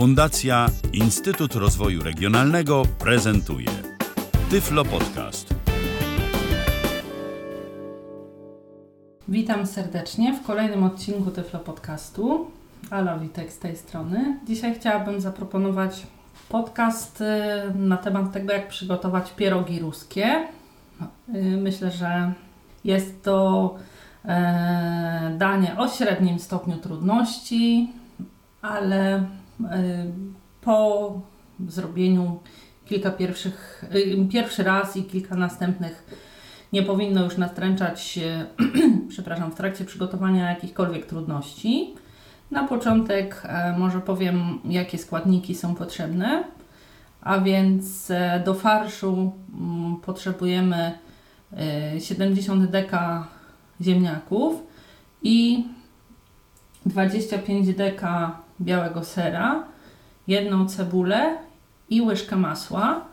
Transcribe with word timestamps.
Fundacja 0.00 0.66
Instytut 0.92 1.54
Rozwoju 1.54 2.02
Regionalnego 2.02 2.82
prezentuje 2.98 3.68
Tyflo 4.50 4.84
Podcast. 4.84 5.54
Witam 9.28 9.66
serdecznie 9.66 10.34
w 10.34 10.46
kolejnym 10.46 10.84
odcinku 10.84 11.30
Tyflo 11.30 11.60
Podcastu. 11.60 12.50
Ala 12.90 13.18
Witek 13.18 13.52
z 13.52 13.58
tej 13.58 13.76
strony. 13.76 14.38
Dzisiaj 14.46 14.74
chciałabym 14.74 15.20
zaproponować 15.20 16.06
podcast 16.48 17.20
y, 17.20 17.24
na 17.74 17.96
temat 17.96 18.32
tego, 18.32 18.52
jak 18.52 18.68
przygotować 18.68 19.32
pierogi 19.32 19.78
ruskie. 19.78 20.48
Y, 21.34 21.56
Myślę, 21.56 21.90
że 21.90 22.32
jest 22.84 23.22
to 23.22 23.74
e, 24.24 25.34
danie 25.38 25.76
o 25.78 25.88
średnim 25.88 26.38
stopniu 26.38 26.76
trudności, 26.76 27.92
ale 28.62 29.24
po 30.60 31.20
zrobieniu 31.68 32.40
kilka 32.86 33.10
pierwszych, 33.10 33.84
y, 33.94 34.28
pierwszy 34.32 34.62
raz 34.62 34.96
i 34.96 35.04
kilka 35.04 35.34
następnych 35.34 36.06
nie 36.72 36.82
powinno 36.82 37.24
już 37.24 37.36
nastręczać, 37.36 38.18
e, 38.18 38.46
przepraszam, 39.08 39.52
w 39.52 39.54
trakcie 39.54 39.84
przygotowania 39.84 40.50
jakichkolwiek 40.50 41.06
trudności. 41.06 41.94
Na 42.50 42.68
początek 42.68 43.42
e, 43.44 43.78
może 43.78 44.00
powiem, 44.00 44.58
jakie 44.64 44.98
składniki 44.98 45.54
są 45.54 45.74
potrzebne. 45.74 46.44
A 47.20 47.40
więc 47.40 48.10
e, 48.10 48.42
do 48.44 48.54
farszu 48.54 49.32
mm, 49.60 49.96
potrzebujemy 49.96 50.98
e, 51.96 52.00
70 52.00 52.70
deka 52.70 53.26
ziemniaków 53.80 54.62
i 55.22 55.64
25 56.86 57.74
deka 57.74 58.38
białego 58.60 59.04
sera, 59.04 59.64
jedną 60.26 60.68
cebulę 60.68 61.36
i 61.90 62.02
łyżkę 62.02 62.36
masła. 62.36 63.04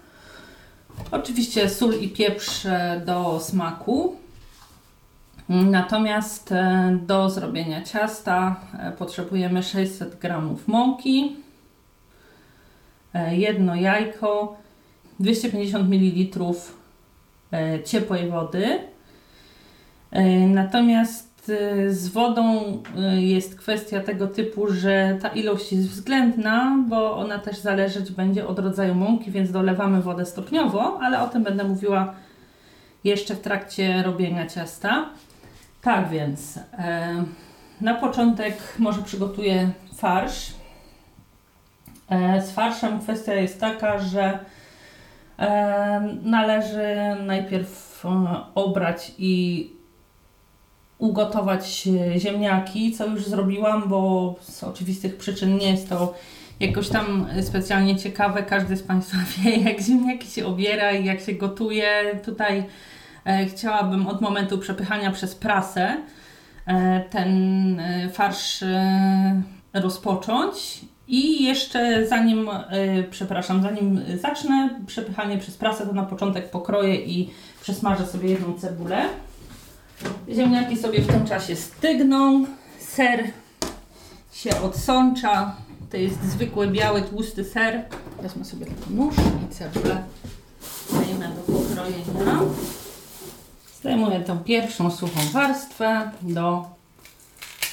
Oczywiście 1.12 1.70
sól 1.70 1.94
i 1.94 2.10
pieprz 2.10 2.68
do 3.06 3.40
smaku. 3.40 4.16
Natomiast 5.50 6.52
e, 6.52 6.98
do 7.06 7.30
zrobienia 7.30 7.82
ciasta 7.82 8.56
e, 8.80 8.92
potrzebujemy 8.92 9.64
600 9.64 10.20
g 10.20 10.42
mąki, 10.68 11.36
e, 13.14 13.36
jedno 13.38 13.76
jajko, 13.76 14.58
250 15.20 15.90
ml 15.90 16.54
ciepłej 17.86 18.30
wody. 18.30 18.80
Natomiast 20.48 21.27
z 21.88 22.08
wodą 22.08 22.62
e, 22.98 23.22
jest 23.22 23.60
kwestia 23.60 24.00
tego 24.00 24.28
typu, 24.28 24.68
że 24.72 25.18
ta 25.22 25.30
ilość 25.30 25.74
jest 25.74 25.90
względna, 25.90 26.78
bo 26.88 27.18
ona 27.18 27.40
też 27.40 27.58
zależeć 27.58 28.12
będzie 28.12 28.48
od 28.48 28.60
rodzaju 28.60 28.96
mąki, 28.96 29.32
więc 29.32 29.52
dolewamy 29.52 30.02
wodę 30.02 30.26
stopniowo, 30.26 31.00
ale 31.02 31.22
o 31.22 31.28
tym 31.28 31.44
będę 31.44 31.64
mówiła 31.64 32.14
jeszcze 33.04 33.36
w 33.36 33.42
trakcie 33.42 34.04
robienia 34.04 34.48
ciasta. 34.48 35.10
Tak 35.82 36.10
więc, 36.10 36.60
e, 36.78 37.24
na 37.82 37.94
początek 37.94 38.58
może 38.80 39.02
przygotuję 39.02 39.70
farsz. 39.96 40.54
E, 42.10 42.42
z 42.42 42.52
farszem 42.52 43.00
kwestia 43.00 43.34
jest 43.34 43.60
taka, 43.60 44.00
że 44.00 44.40
e, 45.40 46.18
należy 46.24 46.96
najpierw 47.26 48.04
obrać 48.56 49.12
i 49.18 49.77
ugotować 50.98 51.88
e, 51.88 52.20
ziemniaki, 52.20 52.92
co 52.92 53.06
już 53.06 53.26
zrobiłam, 53.26 53.90
bo 53.90 54.36
z 54.42 54.64
oczywistych 54.64 55.18
przyczyn 55.18 55.58
nie 55.58 55.72
jest 55.72 55.90
to 55.90 56.14
jakoś 56.60 56.90
tam 56.90 57.28
specjalnie 57.42 57.96
ciekawe. 57.96 58.44
Każdy 58.44 58.78
z 58.78 58.84
Państwa 58.84 59.18
wie, 59.38 59.58
jak 59.58 59.82
ziemniaki 59.82 60.28
się 60.28 60.46
obiera 60.46 60.92
i 60.92 61.06
jak 61.06 61.20
się 61.20 61.34
gotuje. 61.34 62.20
Tutaj 62.26 62.64
e, 63.26 63.46
chciałabym 63.46 64.08
od 64.08 64.22
momentu 64.22 64.58
przepychania 64.58 65.12
przez 65.12 65.36
prasę 65.36 65.98
e, 66.68 67.04
ten 67.10 67.82
farsz 68.14 68.64
rozpocząć. 69.74 70.82
I 71.10 71.44
jeszcze 71.44 72.08
zanim, 72.08 72.50
przepraszam, 73.12 73.62
zanim 73.62 74.02
zacznę 74.22 74.70
przepychanie 74.88 75.38
przez 75.38 75.58
prasę, 75.58 75.88
to 75.88 75.94
na 75.94 76.04
początek 76.04 76.52
pokroję 76.52 76.96
i 76.96 77.30
przesmażę 77.62 78.06
sobie 78.06 78.30
jedną 78.30 78.54
cebulę. 78.54 79.06
Ziemniaki 80.30 80.78
sobie 80.78 81.02
w 81.02 81.08
tym 81.08 81.26
czasie 81.26 81.56
stygną, 81.56 82.46
ser 82.80 83.24
się 84.34 84.62
odsącza. 84.62 85.56
To 85.92 85.98
jest 85.98 86.24
zwykły 86.24 86.68
biały, 86.68 87.02
tłusty 87.02 87.44
ser. 87.44 87.86
Wezmę 88.22 88.46
sobie 88.46 88.66
taki 88.66 88.94
nóż 88.94 89.16
i 89.46 89.54
cebulę 89.54 90.04
dajemy 90.94 91.36
do 91.36 91.54
pokrojenia. 91.54 92.40
Zdejmuję 93.80 94.20
tą 94.20 94.40
pierwszą 94.40 94.92
suchą 94.92 95.20
warstwę 95.34 96.12
do 96.22 96.66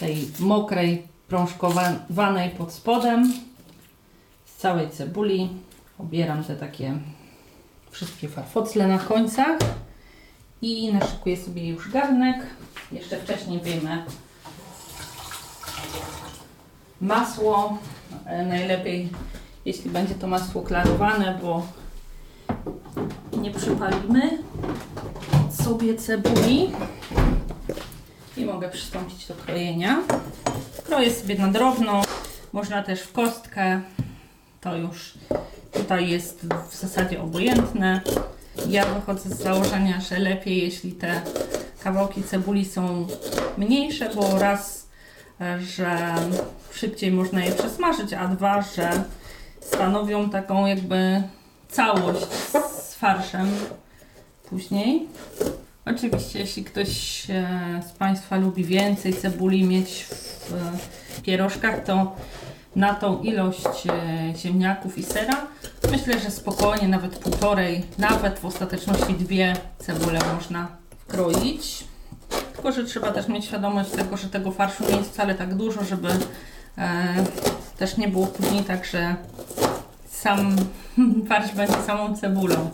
tej 0.01 0.29
mokrej, 0.41 1.03
prążkowanej 1.29 2.51
pod 2.51 2.73
spodem. 2.73 3.33
Z 4.47 4.57
całej 4.57 4.91
cebuli 4.91 5.49
obieram 5.99 6.45
te 6.45 6.57
takie 6.57 6.99
wszystkie 7.91 8.29
farfocle 8.29 8.89
na 8.89 8.99
końcach 8.99 9.59
i 10.65 10.93
naszykuję 10.93 11.37
sobie 11.37 11.69
już 11.69 11.91
garnek. 11.91 12.37
Jeszcze 12.93 13.17
wcześniej 13.17 13.61
wyjmę 13.61 14.05
masło. 17.01 17.79
E, 18.27 18.47
Najlepiej, 18.47 19.09
jeśli 19.65 19.91
będzie 19.91 20.15
to 20.15 20.27
masło 20.27 20.63
klarowane, 20.63 21.39
bo 21.43 21.67
nie 23.39 23.51
przypalimy 23.51 24.39
sobie 25.65 25.95
cebuli. 25.95 26.71
I 28.37 28.45
mogę 28.45 28.69
przystąpić 28.69 29.27
do 29.27 29.35
krojenia. 29.35 30.03
Kroję 30.85 31.15
sobie 31.15 31.35
na 31.39 31.49
drobno, 31.49 32.03
można 32.53 32.83
też 32.83 33.03
w 33.03 33.13
kostkę. 33.13 33.81
To 34.61 34.77
już 34.77 35.15
tutaj 35.73 36.09
jest 36.09 36.47
w 36.71 36.77
zasadzie 36.77 37.23
obojętne. 37.23 38.01
Ja 38.69 38.85
wychodzę 38.87 39.31
z 39.31 39.43
założenia, 39.43 40.01
że 40.01 40.19
lepiej, 40.19 40.63
jeśli 40.63 40.93
te 40.93 41.21
kawałki 41.85 42.23
cebuli 42.23 42.65
są 42.65 43.07
mniejsze, 43.59 44.11
bo 44.15 44.39
raz, 44.39 44.89
e, 45.41 45.61
że 45.61 46.15
szybciej 46.73 47.13
można 47.13 47.45
je 47.45 47.53
przesmażyć, 47.53 48.13
a 48.13 48.29
dwa, 48.29 48.63
że 48.63 49.05
stanowią 49.61 50.31
taką 50.31 50.67
jakby 50.67 51.23
całość 51.69 52.27
z 52.81 52.95
farszem 52.95 53.51
później. 54.49 55.07
Oczywiście, 55.87 56.39
jeśli 56.39 56.65
ktoś 56.65 57.25
e, 57.31 57.83
z 57.89 57.93
Państwa 57.93 58.37
lubi 58.37 58.65
więcej 58.65 59.15
cebuli 59.15 59.65
mieć 59.65 60.07
w 60.09 61.23
pierożkach, 61.23 61.85
to 61.85 62.17
na 62.77 62.95
tą 62.95 63.23
ilość 63.23 63.87
e, 63.87 64.33
ziemniaków 64.37 64.99
i 64.99 65.03
sera 65.03 65.54
myślę, 65.91 66.21
że 66.21 66.31
spokojnie, 66.31 66.89
nawet 66.89 67.19
półtorej, 67.19 67.85
nawet 67.99 68.39
w 68.39 68.45
ostateczności 68.45 69.15
dwie 69.15 69.57
cebule 69.79 70.21
można 70.35 70.69
wkroić. 70.99 71.85
Tylko, 72.55 72.73
że 72.73 72.85
trzeba 72.85 73.13
też 73.13 73.29
mieć 73.29 73.45
świadomość 73.45 73.91
tego, 73.91 74.17
że 74.17 74.29
tego 74.29 74.51
farszu 74.51 74.85
nie 74.91 74.97
jest 74.97 75.11
wcale 75.11 75.35
tak 75.35 75.55
dużo, 75.55 75.85
żeby 75.85 76.09
e, 76.79 77.15
też 77.79 77.97
nie 77.97 78.09
było 78.09 78.27
później 78.27 78.65
tak, 78.65 78.85
że 78.87 79.17
sam 80.11 80.57
farsz 81.29 81.53
będzie 81.55 81.83
samą 81.83 82.17
cebulą. 82.17 82.71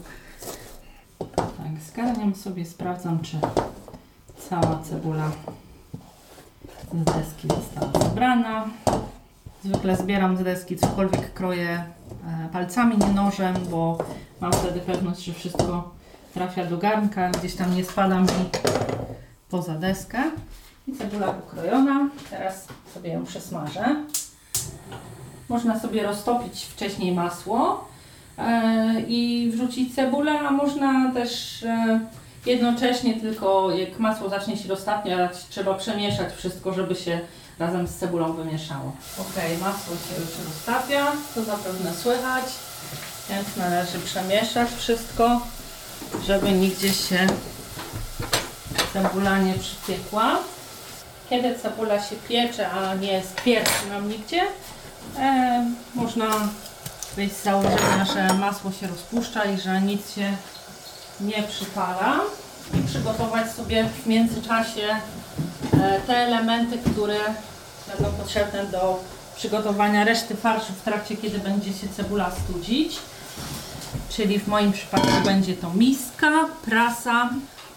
Tak, 1.37 1.83
zgarniam 1.93 2.35
sobie, 2.35 2.67
sprawdzam, 2.67 3.21
czy 3.23 3.39
cała 4.51 4.83
cebula 4.91 5.31
z 6.93 7.05
deski 7.05 7.49
została 7.49 8.05
zebrana. 8.05 8.65
Zwykle 9.65 9.97
zbieram 9.97 10.37
z 10.37 10.43
deski, 10.43 10.77
cokolwiek 10.77 11.33
kroję 11.33 11.69
e, 11.69 12.49
palcami, 12.53 12.99
nie 12.99 13.13
nożem, 13.13 13.55
bo 13.71 13.99
mam 14.41 14.53
wtedy 14.53 14.81
pewność, 14.81 15.25
że 15.25 15.33
wszystko 15.33 15.95
trafia 16.35 16.65
do 16.65 16.79
garnka, 16.79 17.31
gdzieś 17.31 17.55
tam 17.55 17.77
nie 17.77 17.85
spada 17.85 18.21
mi 18.21 18.29
poza 19.51 19.75
deskę. 19.75 20.19
I 20.89 20.93
cebula 20.93 21.31
ukrojona. 21.31 22.09
Teraz 22.31 22.69
sobie 22.95 23.11
ją 23.11 23.25
przesmażę. 23.25 23.97
Można 25.49 25.81
sobie 25.81 26.03
roztopić 26.03 26.65
wcześniej 26.65 27.13
masło 27.13 27.89
e, 28.39 29.01
i 29.09 29.51
wrzucić 29.53 29.95
cebulę, 29.95 30.41
a 30.41 30.51
można 30.51 31.13
też 31.15 31.63
e, 31.63 32.01
jednocześnie 32.47 33.21
tylko 33.21 33.71
jak 33.71 33.99
masło 33.99 34.29
zacznie 34.29 34.57
się 34.57 34.69
roztapiać, 34.69 35.47
trzeba 35.49 35.75
przemieszać 35.75 36.33
wszystko, 36.33 36.73
żeby 36.73 36.95
się 36.95 37.21
razem 37.61 37.89
z 37.89 37.97
cebulą 37.97 38.33
wymieszało. 38.33 38.93
Ok, 39.19 39.35
masło 39.61 39.95
się 39.95 40.21
już 40.21 40.47
roztapia, 40.47 41.13
to 41.35 41.45
zapewne 41.45 41.95
słychać, 41.95 42.45
więc 43.29 43.57
należy 43.57 43.99
przemieszać 43.99 44.69
wszystko, 44.79 45.41
żeby 46.27 46.53
nigdzie 46.53 46.93
się 46.93 47.27
cebula 48.93 49.39
nie 49.39 49.55
przypiekła. 49.55 50.39
Kiedy 51.31 51.59
cebula 51.59 52.03
się 52.03 52.17
piecze, 52.29 52.71
a 52.71 52.95
nie 52.95 53.23
skwierdzi 53.37 53.87
nam 53.91 54.09
nigdzie, 54.09 54.47
E, 55.19 55.65
można 55.95 56.27
wyjść 57.17 57.37
z 57.37 57.43
założenia, 57.43 58.05
że 58.15 58.35
masło 58.35 58.73
się 58.73 58.87
rozpuszcza 58.87 59.45
i 59.45 59.61
że 59.61 59.81
nic 59.81 60.15
się 60.15 60.37
nie 61.21 61.43
przypala 61.43 62.21
i 62.75 62.89
przygotować 62.89 63.53
sobie 63.53 63.85
w 63.85 64.07
międzyczasie 64.07 64.97
te 66.07 66.17
elementy, 66.17 66.79
które 66.79 67.19
będą 67.89 68.13
potrzebne 68.13 68.67
do 68.67 69.01
przygotowania 69.37 70.05
reszty 70.05 70.37
farszu 70.37 70.73
w 70.73 70.83
trakcie, 70.83 71.17
kiedy 71.17 71.39
będzie 71.39 71.73
się 71.73 71.89
cebula 71.97 72.31
studzić. 72.31 72.99
Czyli 74.11 74.39
w 74.39 74.49
moim 74.49 74.73
przypadku 74.73 75.13
będzie 75.25 75.55
to 75.55 75.71
miska, 75.75 76.33
prasa, 76.65 77.31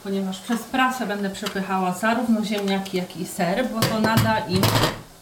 ponieważ 0.03 0.39
przez 0.39 0.59
prasę 0.59 1.05
będę 1.05 1.29
przepychała 1.29 1.93
zarówno 1.93 2.45
ziemniaki, 2.45 2.97
jak 2.97 3.17
i 3.17 3.25
ser, 3.25 3.69
bo 3.69 3.79
to 3.79 3.99
nada 3.99 4.39
im 4.39 4.61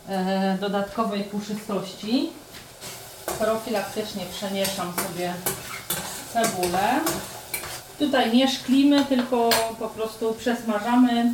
e, 0.09 0.57
dodatkowej 0.61 1.23
puszystości. 1.23 2.29
Profilaktycznie 3.39 4.25
przemieszam 4.31 4.93
sobie 4.93 5.33
cebulę. 6.33 6.99
Tutaj 7.99 8.37
nie 8.37 8.47
szklimy, 8.47 9.05
tylko 9.05 9.49
po 9.79 9.87
prostu 9.87 10.33
przesmażamy, 10.39 11.33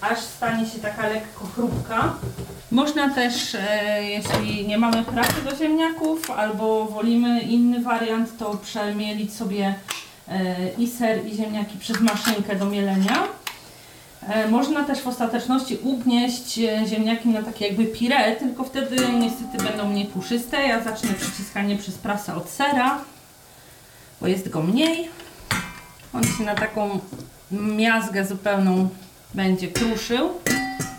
aż 0.00 0.18
stanie 0.18 0.66
się 0.66 0.78
taka 0.78 1.08
lekko 1.08 1.46
chrupka. 1.54 2.14
Można 2.70 3.10
też, 3.14 3.54
e, 3.54 4.02
jeśli 4.04 4.66
nie 4.66 4.78
mamy 4.78 5.02
prasy 5.04 5.42
do 5.50 5.56
ziemniaków, 5.56 6.30
albo 6.30 6.84
wolimy 6.84 7.40
inny 7.40 7.82
wariant, 7.82 8.38
to 8.38 8.54
przemielić 8.56 9.34
sobie 9.34 9.74
e, 10.28 10.68
i 10.78 10.86
ser, 10.88 11.26
i 11.26 11.36
ziemniaki 11.36 11.78
przez 11.78 12.00
maszynkę 12.00 12.56
do 12.56 12.64
mielenia. 12.66 13.22
E, 14.28 14.48
Można 14.48 14.84
też 14.84 15.00
w 15.00 15.06
ostateczności 15.08 15.78
ugnieść 15.82 16.60
ziemniaki 16.86 17.28
na 17.28 17.42
takie 17.42 17.66
jakby 17.66 17.84
pire, 17.84 18.36
tylko 18.36 18.64
wtedy 18.64 18.96
niestety 19.20 19.64
będą 19.64 19.88
mniej 19.88 20.06
puszyste. 20.06 20.66
Ja 20.66 20.84
zacznę 20.84 21.14
przyciskanie 21.14 21.76
przez 21.76 21.94
prasę 21.94 22.34
od 22.34 22.48
sera, 22.50 22.98
bo 24.20 24.26
jest 24.26 24.48
go 24.48 24.62
mniej. 24.62 25.08
On 26.12 26.24
się 26.24 26.44
na 26.44 26.54
taką 26.54 27.00
miazgę 27.50 28.26
zupełną 28.26 28.88
będzie 29.36 29.68
kruszył. 29.68 30.30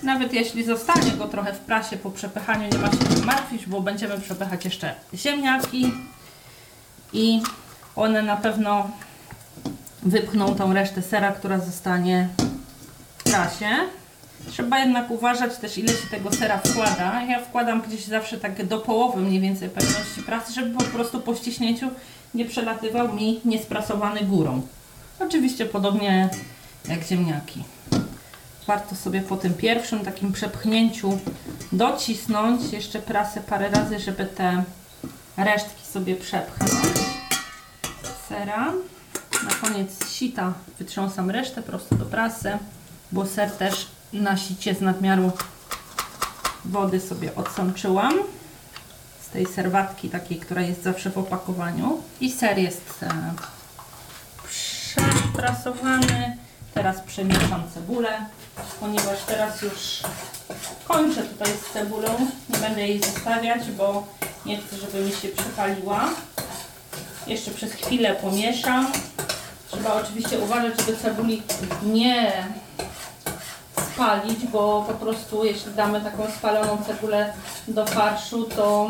Nawet 0.03 0.33
jeśli 0.33 0.63
zostanie 0.63 1.11
go 1.11 1.27
trochę 1.27 1.53
w 1.53 1.59
prasie 1.59 1.97
po 1.97 2.11
przepychaniu, 2.11 2.69
nie 2.71 2.77
ma 2.77 2.91
się 2.91 2.97
czym 2.97 3.25
martwić, 3.25 3.65
bo 3.65 3.81
będziemy 3.81 4.19
przepychać 4.19 4.65
jeszcze 4.65 4.95
ziemniaki 5.13 5.93
i 7.13 7.41
one 7.95 8.21
na 8.21 8.37
pewno 8.37 8.89
wypchną 10.03 10.55
tą 10.55 10.73
resztę 10.73 11.01
sera, 11.01 11.31
która 11.31 11.59
zostanie 11.59 12.29
w 13.17 13.23
prasie. 13.23 13.69
Trzeba 14.51 14.79
jednak 14.79 15.11
uważać 15.11 15.57
też 15.57 15.77
ile 15.77 15.93
się 15.93 16.07
tego 16.11 16.31
sera 16.31 16.57
wkłada. 16.57 17.23
Ja 17.23 17.39
wkładam 17.39 17.81
gdzieś 17.81 18.05
zawsze 18.05 18.37
tak 18.37 18.65
do 18.65 18.77
połowy 18.77 19.21
mniej 19.21 19.39
więcej 19.39 19.69
pewności 19.69 20.23
prasy, 20.23 20.53
żeby 20.53 20.77
po 20.77 20.83
prostu 20.83 21.19
po 21.19 21.35
ściśnięciu 21.35 21.89
nie 22.33 22.45
przelatywał 22.45 23.13
mi 23.13 23.41
niesprasowany 23.45 24.21
górą. 24.21 24.61
Oczywiście 25.19 25.65
podobnie 25.65 26.29
jak 26.89 27.03
ziemniaki. 27.03 27.76
Warto 28.67 28.95
sobie 28.95 29.21
po 29.21 29.37
tym 29.37 29.53
pierwszym 29.53 29.99
takim 29.99 30.33
przepchnięciu 30.33 31.19
docisnąć 31.71 32.73
jeszcze 32.73 32.99
prasę 32.99 33.41
parę 33.41 33.69
razy, 33.69 33.99
żeby 33.99 34.25
te 34.25 34.63
resztki 35.37 35.85
sobie 35.85 36.15
przepchnąć 36.15 36.71
sera. 38.29 38.73
Na 39.43 39.51
koniec 39.61 40.09
sita 40.11 40.53
wytrząsam 40.79 41.31
resztę 41.31 41.61
prosto 41.61 41.95
do 41.95 42.05
prasy, 42.05 42.57
bo 43.11 43.25
ser 43.25 43.51
też 43.51 43.87
na 44.13 44.37
sicie 44.37 44.75
z 44.75 44.81
nadmiaru 44.81 45.31
wody 46.65 46.99
sobie 46.99 47.35
odsączyłam 47.35 48.13
z 49.21 49.29
tej 49.29 49.45
serwatki 49.45 50.09
takiej, 50.09 50.39
która 50.39 50.61
jest 50.61 50.83
zawsze 50.83 51.09
w 51.09 51.17
opakowaniu. 51.17 52.01
I 52.21 52.31
ser 52.31 52.57
jest 52.57 53.03
e, 53.03 53.33
przeprasowany. 54.47 56.37
Teraz 56.73 57.01
przemieszam 57.01 57.63
cebulę, 57.73 58.25
ponieważ 58.79 59.19
teraz 59.27 59.61
już 59.61 60.01
kończę 60.87 61.23
tutaj 61.23 61.47
z 61.47 61.73
cebulą. 61.73 62.09
Nie 62.49 62.57
będę 62.57 62.87
jej 62.87 63.03
zostawiać, 63.03 63.71
bo 63.71 64.07
nie 64.45 64.57
chcę, 64.57 64.77
żeby 64.77 64.99
mi 64.99 65.11
się 65.11 65.27
przypaliła. 65.27 66.09
Jeszcze 67.27 67.51
przez 67.51 67.73
chwilę 67.73 68.15
pomieszam. 68.15 68.91
Trzeba 69.71 69.93
oczywiście 69.93 70.39
uważać, 70.39 70.73
żeby 70.79 70.97
cebuli 70.97 71.43
nie 71.83 72.47
spalić, 73.93 74.45
bo 74.45 74.85
po 74.87 74.93
prostu 74.93 75.45
jeśli 75.45 75.73
damy 75.73 76.01
taką 76.01 76.31
spaloną 76.37 76.83
cebulę 76.83 77.33
do 77.67 77.85
farszu, 77.85 78.43
to 78.43 78.89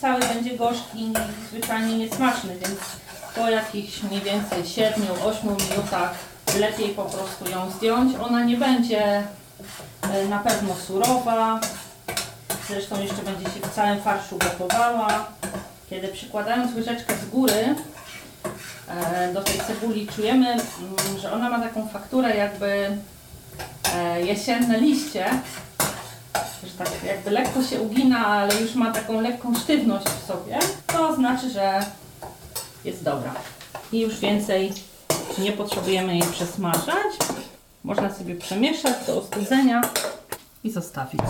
cały 0.00 0.20
będzie 0.20 0.56
gorzki 0.56 0.98
i 1.02 1.12
zwyczajnie 1.48 1.98
niesmaczny, 1.98 2.56
więc 2.56 2.78
po 3.34 3.50
jakichś 3.50 4.02
mniej 4.02 4.20
więcej 4.20 4.62
7-8 4.62 4.92
minutach 5.44 6.14
lepiej 6.58 6.88
po 6.88 7.04
prostu 7.04 7.50
ją 7.50 7.70
zdjąć. 7.70 8.16
Ona 8.16 8.44
nie 8.44 8.56
będzie 8.56 9.22
e, 10.02 10.24
na 10.28 10.38
pewno 10.38 10.74
surowa, 10.74 11.60
zresztą 12.68 13.00
jeszcze 13.02 13.22
będzie 13.22 13.44
się 13.44 13.60
w 13.70 13.74
całym 13.74 14.00
farszu 14.00 14.38
gotowała. 14.38 15.26
Kiedy 15.90 16.08
przykładając 16.08 16.74
łyżeczkę 16.74 17.14
z 17.16 17.30
góry 17.30 17.74
e, 18.88 19.32
do 19.32 19.42
tej 19.42 19.60
cebuli 19.60 20.06
czujemy, 20.06 20.50
mm, 20.50 20.62
że 21.18 21.32
ona 21.32 21.50
ma 21.50 21.60
taką 21.60 21.88
fakturę 21.88 22.36
jakby 22.36 22.96
e, 23.94 24.22
jesienne 24.22 24.80
liście, 24.80 25.26
że 26.64 26.84
tak 26.84 26.90
jakby 27.06 27.30
lekko 27.30 27.62
się 27.62 27.80
ugina, 27.80 28.26
ale 28.26 28.60
już 28.60 28.74
ma 28.74 28.92
taką 28.92 29.20
lekką 29.20 29.54
sztywność 29.54 30.06
w 30.06 30.26
sobie, 30.26 30.58
to 30.86 31.16
znaczy, 31.16 31.50
że 31.50 31.80
jest 32.84 33.02
dobra. 33.02 33.34
I 33.92 34.00
już 34.00 34.18
więcej 34.18 34.72
nie 35.38 35.52
potrzebujemy 35.52 36.12
jej 36.12 36.26
przesmażać. 36.32 37.16
Można 37.84 38.14
sobie 38.14 38.34
przemieszać 38.34 39.06
do 39.06 39.18
ostudzenia 39.18 39.80
i 40.64 40.70
zostawić. 40.70 41.20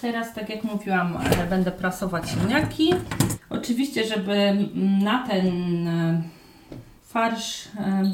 Teraz, 0.00 0.34
tak 0.34 0.48
jak 0.48 0.64
mówiłam, 0.64 1.16
e, 1.16 1.46
będę 1.46 1.70
prasować 1.70 2.28
ziemniaki. 2.28 2.94
Oczywiście, 3.50 4.06
żeby 4.06 4.68
na 5.02 5.26
ten 5.28 5.88
e, 5.88 6.22
farsz 7.06 7.64
e, 7.66 8.12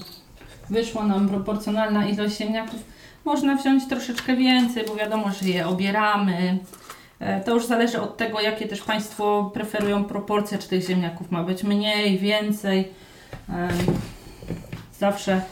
wyszła 0.71 1.07
nam 1.07 1.29
proporcjonalna 1.29 2.07
ilość 2.07 2.39
ziemniaków, 2.39 2.81
można 3.25 3.57
wziąć 3.57 3.89
troszeczkę 3.89 4.37
więcej, 4.37 4.85
bo 4.87 4.95
wiadomo, 4.95 5.31
że 5.43 5.49
je 5.49 5.67
obieramy. 5.67 6.59
To 7.45 7.55
już 7.55 7.67
zależy 7.67 8.01
od 8.01 8.17
tego, 8.17 8.41
jakie 8.41 8.69
też 8.69 8.83
Państwo 8.83 9.51
preferują 9.55 10.05
proporcje, 10.05 10.59
czy 10.59 10.69
tych 10.69 10.87
ziemniaków 10.87 11.31
ma 11.31 11.43
być 11.43 11.65
mniej, 11.65 12.19
więcej. 12.19 12.89
Zawsze 14.99 15.43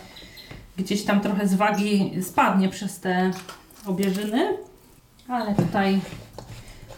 gdzieś 0.77 1.05
tam 1.05 1.21
trochę 1.21 1.49
z 1.49 1.55
wagi 1.55 2.13
spadnie 2.23 2.69
przez 2.69 3.01
te 3.01 3.31
obierzyny, 3.87 4.57
ale 5.29 5.55
tutaj 5.55 6.01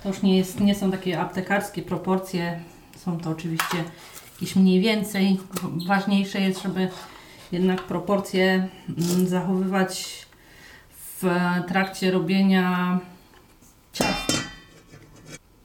to 0.03 0.09
już 0.09 0.23
nie, 0.23 0.39
jest, 0.39 0.61
nie 0.61 0.75
są 0.75 0.91
takie 0.91 1.21
aptekarskie 1.21 1.83
proporcje, 1.83 2.61
są 2.97 3.19
to 3.19 3.31
oczywiście 3.31 3.77
jakieś 4.33 4.57
mniej 4.57 4.81
więcej. 4.81 5.41
Ważniejsze 5.87 6.41
jest, 6.41 6.63
żeby 6.63 6.89
jednak 7.53 7.83
proporcje 7.83 8.69
mm, 8.89 9.29
zachowywać 9.29 10.27
w 11.21 11.27
trakcie 11.69 12.11
robienia 12.11 12.99
ciasta. 13.93 14.33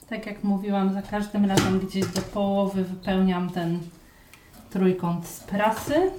Tak 0.10 0.26
jak 0.26 0.44
mówiłam, 0.44 0.94
za 0.94 1.02
każdym 1.02 1.46
razem 1.46 1.80
gdzieś 1.80 2.06
do 2.06 2.22
połowy 2.22 2.84
wypełniam 2.84 3.50
ten 3.50 3.80
trójkąt 4.70 5.28
z 5.28 5.40
prasy, 5.40 6.12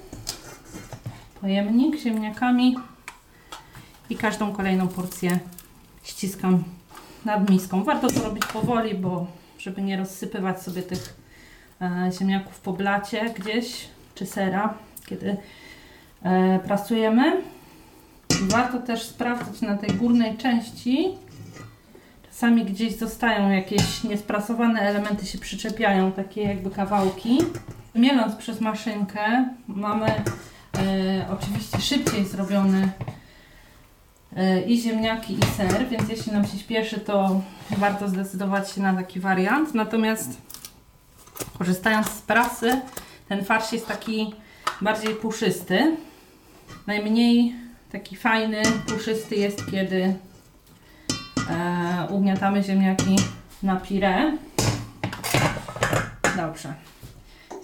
pojemnik 1.45 1.97
ziemniakami 1.97 2.77
i 4.11 4.17
każdą 4.17 4.53
kolejną 4.53 4.89
porcję 4.89 5.39
ściskam 6.03 6.65
nad 7.25 7.51
miską. 7.51 7.85
Warto 7.85 8.09
to 8.09 8.23
robić 8.23 8.47
powoli, 8.47 8.95
bo 8.95 9.27
żeby 9.59 9.83
nie 9.83 9.97
rozsypywać 9.97 10.63
sobie 10.63 10.83
tych 10.83 11.15
e, 11.81 12.11
ziemniaków 12.19 12.61
po 12.61 12.73
blacie 12.73 13.35
gdzieś, 13.39 13.89
czy 14.15 14.27
sera, 14.27 14.75
kiedy 15.07 15.37
e, 16.23 16.59
prasujemy. 16.59 17.43
Warto 18.41 18.79
też 18.79 19.03
sprawdzać 19.03 19.61
na 19.61 19.77
tej 19.77 19.91
górnej 19.91 20.37
części. 20.37 21.09
Czasami 22.27 22.65
gdzieś 22.65 22.97
zostają 22.97 23.51
jakieś 23.51 24.05
niesprasowane 24.05 24.81
elementy, 24.81 25.27
się 25.27 25.39
przyczepiają, 25.39 26.13
takie 26.13 26.43
jakby 26.43 26.71
kawałki. 26.71 27.39
Mieląc 27.95 28.37
przez 28.37 28.61
maszynkę 28.61 29.49
mamy 29.69 30.23
e, 30.79 31.27
oczywiście 31.31 31.81
szybciej 31.81 32.27
zrobione 32.27 32.89
e, 34.37 34.61
i 34.61 34.81
ziemniaki 34.81 35.35
i 35.35 35.57
ser, 35.57 35.89
więc 35.89 36.09
jeśli 36.09 36.33
nam 36.33 36.47
się 36.47 36.59
śpieszy, 36.59 37.01
to 37.01 37.41
warto 37.71 38.09
zdecydować 38.09 38.71
się 38.71 38.81
na 38.81 38.95
taki 38.95 39.21
wariant. 39.21 39.75
Natomiast 39.75 40.41
korzystając 41.59 42.11
z 42.11 42.23
prasy, 42.23 42.81
ten 43.29 43.45
farsz 43.45 43.73
jest 43.73 43.87
taki 43.87 44.35
bardziej 44.81 45.15
puszysty. 45.15 45.97
Najmniej 46.87 47.55
taki 47.93 48.17
fajny, 48.17 48.63
puszysty 48.87 49.37
jest, 49.37 49.71
kiedy 49.71 50.15
e, 51.51 52.07
ugniatamy 52.11 52.63
ziemniaki 52.63 53.17
na 53.63 53.77
pire. 53.77 54.37
Dobrze. 56.37 56.75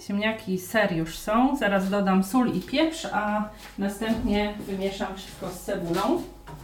Ziemniaki 0.07 0.59
ser 0.59 0.93
już 0.93 1.17
są. 1.17 1.57
Zaraz 1.57 1.89
dodam 1.89 2.23
sól 2.23 2.53
i 2.53 2.59
pieprz, 2.59 3.07
a 3.11 3.49
następnie 3.77 4.53
wymieszam 4.67 5.15
wszystko 5.15 5.49
z 5.49 5.59
cebulą. 5.59 6.21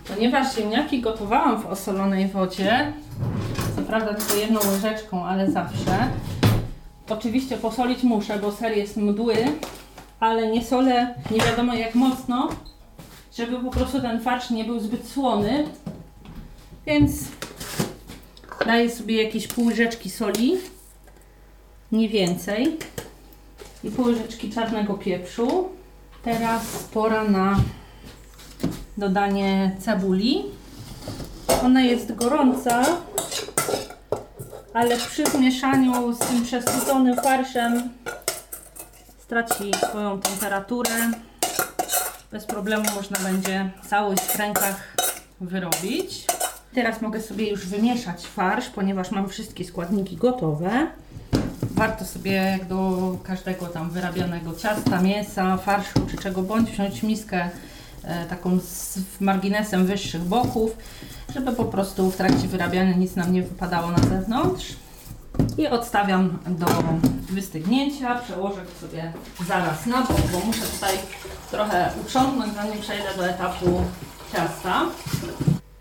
Ponieważ 0.08 0.56
ziemniaki 0.56 1.01
gotowałam 1.01 1.62
w 1.62 1.65
osolonej 1.65 2.27
wodzie, 2.27 2.94
co 3.75 3.82
prawda 3.82 4.13
tylko 4.13 4.36
jedną 4.36 4.60
łyżeczką, 4.74 5.25
ale 5.25 5.51
zawsze. 5.51 6.08
Oczywiście 7.10 7.58
posolić 7.58 8.03
muszę, 8.03 8.39
bo 8.39 8.51
ser 8.51 8.77
jest 8.77 8.98
mdły, 8.98 9.36
ale 10.20 10.51
nie 10.51 10.63
solę 10.65 11.15
nie 11.32 11.39
wiadomo 11.39 11.74
jak 11.74 11.96
mocno, 11.96 12.50
żeby 13.38 13.60
po 13.60 13.72
prostu 13.72 14.01
ten 14.01 14.22
farsz 14.22 14.50
nie 14.50 14.63
był 14.63 14.79
zbyt 14.79 15.08
słony. 15.08 15.63
Więc 16.86 17.12
daję 18.65 18.89
sobie 18.89 19.24
jakieś 19.24 19.48
pół 19.48 19.65
łyżeczki 19.65 20.10
soli, 20.10 20.58
nie 21.91 22.10
więcej, 22.10 22.77
i 23.84 23.91
pół 23.91 24.05
łyżeczki 24.05 24.50
czarnego 24.50 24.93
pieprzu. 24.93 25.69
Teraz 26.24 26.63
pora 26.93 27.24
na 27.24 27.60
dodanie 28.98 29.75
cebuli. 29.79 30.43
Ona 31.63 31.81
jest 31.81 32.15
gorąca, 32.15 32.84
ale 34.74 34.98
przy 34.98 35.25
zmieszaniu 35.25 36.13
z 36.13 36.19
tym 36.19 36.43
przestudzonym 36.43 37.15
farszem 37.15 37.89
straci 39.24 39.72
swoją 39.89 40.19
temperaturę. 40.22 41.12
Bez 42.31 42.46
problemu 42.46 42.86
można 42.96 43.19
będzie 43.19 43.69
całość 43.89 44.22
w 44.22 44.36
rękach 44.36 44.96
wyrobić. 45.41 46.25
Teraz 46.74 47.01
mogę 47.01 47.22
sobie 47.22 47.50
już 47.50 47.65
wymieszać 47.65 48.27
farsz, 48.27 48.69
ponieważ 48.69 49.12
mam 49.12 49.29
wszystkie 49.29 49.65
składniki 49.65 50.15
gotowe. 50.15 50.88
Warto 51.77 52.05
sobie 52.05 52.60
do 52.69 53.17
każdego 53.24 53.65
tam 53.65 53.89
wyrabianego 53.89 54.55
ciasta, 54.55 55.01
mięsa, 55.01 55.57
farszu 55.57 56.00
czy 56.12 56.17
czego 56.17 56.41
bądź 56.41 56.72
wziąć 56.72 57.03
miskę 57.03 57.50
e, 58.03 58.25
taką 58.25 58.60
z 58.60 59.00
marginesem 59.19 59.86
wyższych 59.86 60.22
boków, 60.22 60.77
żeby 61.36 61.51
po 61.51 61.65
prostu 61.65 62.12
w 62.12 62.15
trakcie 62.15 62.48
wyrabiania 62.48 62.96
nic 62.96 63.15
nam 63.15 63.34
nie 63.34 63.43
wypadało 63.43 63.91
na 63.91 63.98
zewnątrz. 63.98 64.65
I 65.57 65.67
odstawiam 65.67 66.39
do 66.48 66.65
wystygnięcia. 67.29 68.15
Przełożę 68.15 68.62
go 68.62 68.88
sobie 68.88 69.13
zaraz 69.48 69.86
na 69.86 70.01
bok, 70.01 70.22
bo 70.31 70.39
muszę 70.39 70.65
tutaj 70.65 70.96
trochę 71.51 71.91
uprzątnąć, 72.01 72.53
zanim 72.53 72.81
przejdę 72.81 73.10
do 73.17 73.27
etapu 73.27 73.81
ciasta. 74.34 74.86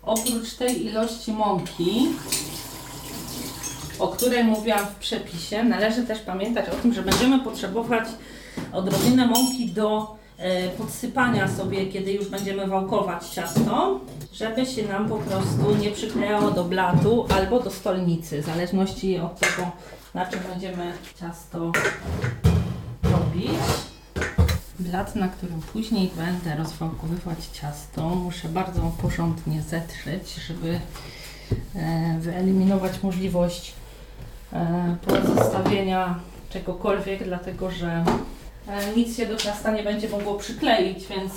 Oprócz 0.03 0.53
tej 0.53 0.85
ilości 0.85 1.31
mąki, 1.31 2.07
o 3.99 4.07
której 4.07 4.43
mówiłam 4.43 4.85
w 4.85 4.95
przepisie, 4.95 5.63
należy 5.63 6.03
też 6.03 6.19
pamiętać 6.19 6.69
o 6.69 6.75
tym, 6.75 6.93
że 6.93 7.01
będziemy 7.01 7.39
potrzebować 7.39 8.07
odrobinę 8.73 9.27
mąki 9.27 9.69
do 9.69 10.15
e, 10.37 10.69
podsypania 10.69 11.47
sobie, 11.47 11.85
kiedy 11.85 12.11
już 12.11 12.27
będziemy 12.27 12.67
wałkować 12.67 13.27
ciasto, 13.27 13.99
żeby 14.33 14.65
się 14.65 14.87
nam 14.87 15.09
po 15.09 15.17
prostu 15.17 15.75
nie 15.75 15.91
przyklejało 15.91 16.51
do 16.51 16.63
blatu 16.63 17.25
albo 17.37 17.59
do 17.59 17.71
stolnicy, 17.71 18.41
w 18.41 18.45
zależności 18.45 19.17
od 19.17 19.39
tego, 19.39 19.71
na 20.13 20.25
czym 20.25 20.39
będziemy 20.51 20.93
ciasto 21.19 21.71
robić. 23.03 23.51
Blat, 24.79 25.15
na 25.15 25.27
którym 25.27 25.61
później 25.61 26.11
będę 26.17 26.55
rozwałkowywać 26.55 27.45
ciasto, 27.53 28.01
muszę 28.01 28.49
bardzo 28.49 28.81
porządnie 29.01 29.61
zetrzeć, 29.61 30.35
żeby 30.47 30.79
e, 31.75 32.17
wyeliminować 32.19 33.03
możliwość 33.03 33.73
pozostawienia 35.05 36.19
czegokolwiek, 36.49 37.23
dlatego 37.23 37.71
że 37.71 38.05
e, 38.67 38.95
nic 38.95 39.17
się 39.17 39.25
do 39.25 39.35
ciasta 39.35 39.71
nie 39.71 39.83
będzie 39.83 40.09
mogło 40.09 40.35
przykleić, 40.35 41.07
więc 41.07 41.31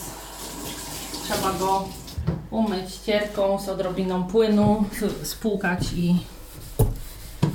trzeba 1.25 1.53
go 1.53 1.89
umyć 2.51 2.97
cierką 2.97 3.61
z 3.61 3.69
odrobiną 3.69 4.25
płynu, 4.25 4.85
spłukać 5.23 5.81
i 5.97 6.17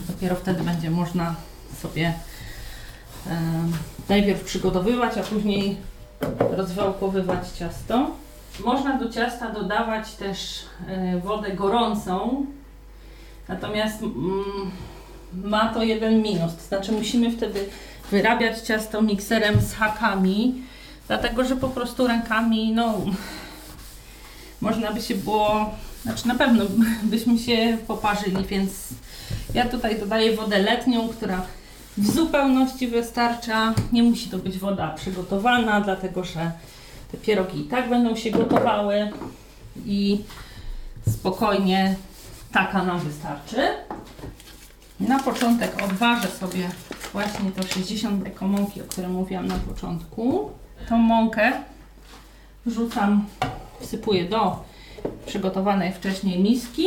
dopiero 0.07 0.35
wtedy 0.35 0.63
będzie 0.63 0.89
można 0.89 1.35
sobie 1.81 2.13
e, 3.27 3.41
najpierw 4.09 4.43
przygotowywać, 4.43 5.17
a 5.17 5.23
później 5.23 5.77
rozwałkowywać 6.39 7.49
ciasto. 7.49 8.11
Można 8.59 8.97
do 8.97 9.09
ciasta 9.09 9.51
dodawać 9.51 10.11
też 10.11 10.65
e, 10.87 11.19
wodę 11.19 11.51
gorącą, 11.51 12.45
natomiast 13.47 14.01
mm, 14.01 14.71
ma 15.43 15.73
to 15.73 15.83
jeden 15.83 16.21
minus, 16.21 16.55
to 16.55 16.63
znaczy 16.67 16.91
musimy 16.91 17.31
wtedy 17.31 17.65
wyrabiać 18.11 18.61
ciasto 18.61 19.01
mikserem 19.01 19.61
z 19.61 19.73
hakami, 19.73 20.63
dlatego 21.07 21.43
że 21.45 21.55
po 21.55 21.69
prostu 21.69 22.07
rękami, 22.07 22.71
no 22.71 23.01
można 24.61 24.91
by 24.91 25.01
się 25.01 25.15
było, 25.15 25.69
znaczy 26.03 26.27
na 26.27 26.35
pewno 26.35 26.63
byśmy 27.03 27.39
się 27.39 27.77
poparzyli, 27.87 28.45
więc 28.49 28.71
ja 29.53 29.65
tutaj 29.65 29.99
dodaję 29.99 30.35
wodę 30.35 30.59
letnią, 30.59 31.07
która 31.07 31.41
w 31.97 32.11
zupełności 32.11 32.87
wystarcza. 32.87 33.73
Nie 33.91 34.03
musi 34.03 34.29
to 34.29 34.37
być 34.37 34.57
woda 34.57 34.87
przygotowana, 34.87 35.81
dlatego 35.81 36.23
że 36.23 36.51
te 37.11 37.17
pierogi 37.17 37.59
i 37.59 37.63
tak 37.63 37.89
będą 37.89 38.15
się 38.15 38.31
gotowały 38.31 39.11
i 39.85 40.21
spokojnie 41.09 41.95
taka 42.51 42.83
nam 42.83 42.99
wystarczy. 42.99 43.57
Na 44.99 45.19
początek 45.19 45.83
odważę 45.83 46.27
sobie 46.27 46.69
właśnie 47.13 47.51
to 47.51 47.63
60 47.63 48.23
deko 48.23 48.47
mąki, 48.47 48.81
o 48.81 48.83
którym 48.83 49.11
mówiłam 49.11 49.47
na 49.47 49.55
początku. 49.55 50.49
Tą 50.89 50.97
mąkę 50.97 51.51
wrzucam, 52.65 53.25
wsypuję 53.79 54.25
do 54.25 54.63
przygotowanej 55.25 55.93
wcześniej 55.93 56.39
miski 56.39 56.85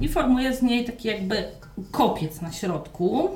i 0.00 0.08
formuję 0.08 0.56
z 0.56 0.62
niej 0.62 0.84
taki 0.84 1.08
jakby 1.08 1.44
kopiec 1.90 2.40
na 2.40 2.52
środku. 2.52 3.30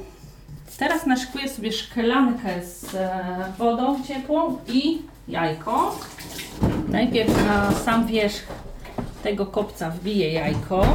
Teraz 0.79 1.07
naszykuję 1.07 1.49
sobie 1.49 1.73
szklankę 1.73 2.67
z 2.67 2.95
e, 2.95 3.53
wodą 3.59 4.05
ciepłą 4.05 4.59
i 4.69 5.03
jajko. 5.29 5.99
Najpierw 6.89 7.47
na 7.47 7.73
sam 7.73 8.07
wierzch 8.07 8.47
tego 9.23 9.47
kopca 9.47 9.91
wbiję 9.91 10.33
jajko 10.33 10.87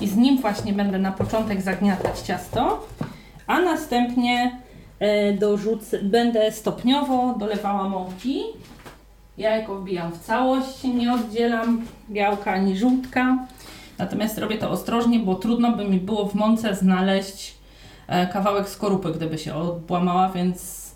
i 0.00 0.08
z 0.08 0.16
nim 0.16 0.40
właśnie 0.40 0.72
będę 0.72 0.98
na 0.98 1.12
początek 1.12 1.62
zagniatać 1.62 2.20
ciasto, 2.20 2.86
a 3.46 3.60
następnie 3.60 4.60
e, 4.98 5.32
dorzucę, 5.32 5.98
będę 6.02 6.52
stopniowo 6.52 7.34
dolewała 7.38 7.88
mąki. 7.88 8.42
Jajko 9.38 9.76
wbijam 9.76 10.12
w 10.12 10.18
całość, 10.18 10.84
nie 10.84 11.12
oddzielam 11.12 11.86
białka 12.10 12.52
ani 12.52 12.78
żółtka. 12.78 13.46
Natomiast 13.98 14.38
robię 14.38 14.58
to 14.58 14.70
ostrożnie, 14.70 15.18
bo 15.18 15.34
trudno 15.34 15.72
by 15.72 15.84
mi 15.84 16.00
było 16.00 16.26
w 16.26 16.34
mące 16.34 16.74
znaleźć 16.74 17.54
e, 18.08 18.26
kawałek 18.26 18.68
skorupy, 18.68 19.12
gdyby 19.12 19.38
się 19.38 19.54
odłamała, 19.54 20.28
więc 20.28 20.90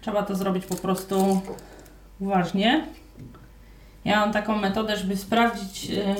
trzeba 0.00 0.22
to 0.22 0.34
zrobić 0.34 0.66
po 0.66 0.74
prostu 0.74 1.40
uważnie. 2.20 2.84
Ja 4.04 4.20
mam 4.20 4.32
taką 4.32 4.56
metodę, 4.56 4.96
żeby 4.96 5.16
sprawdzić, 5.16 5.90
e, 5.90 6.14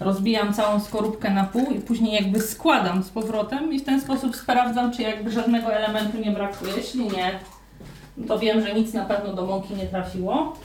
rozbijam 0.00 0.54
całą 0.54 0.80
skorupkę 0.80 1.30
na 1.30 1.44
pół 1.44 1.70
i 1.70 1.80
później 1.80 2.14
jakby 2.14 2.40
składam 2.40 3.02
z 3.02 3.08
powrotem 3.08 3.72
i 3.72 3.78
w 3.78 3.84
ten 3.84 4.00
sposób 4.00 4.36
sprawdzam, 4.36 4.92
czy 4.92 5.02
jakby 5.02 5.30
żadnego 5.30 5.72
elementu 5.72 6.18
nie 6.18 6.30
brakuje. 6.30 6.72
Jeśli 6.76 7.04
nie, 7.04 7.38
to 8.28 8.38
wiem, 8.38 8.66
że 8.66 8.74
nic 8.74 8.92
na 8.92 9.04
pewno 9.04 9.34
do 9.34 9.46
mąki 9.46 9.74
nie 9.74 9.86
trafiło. 9.86 10.56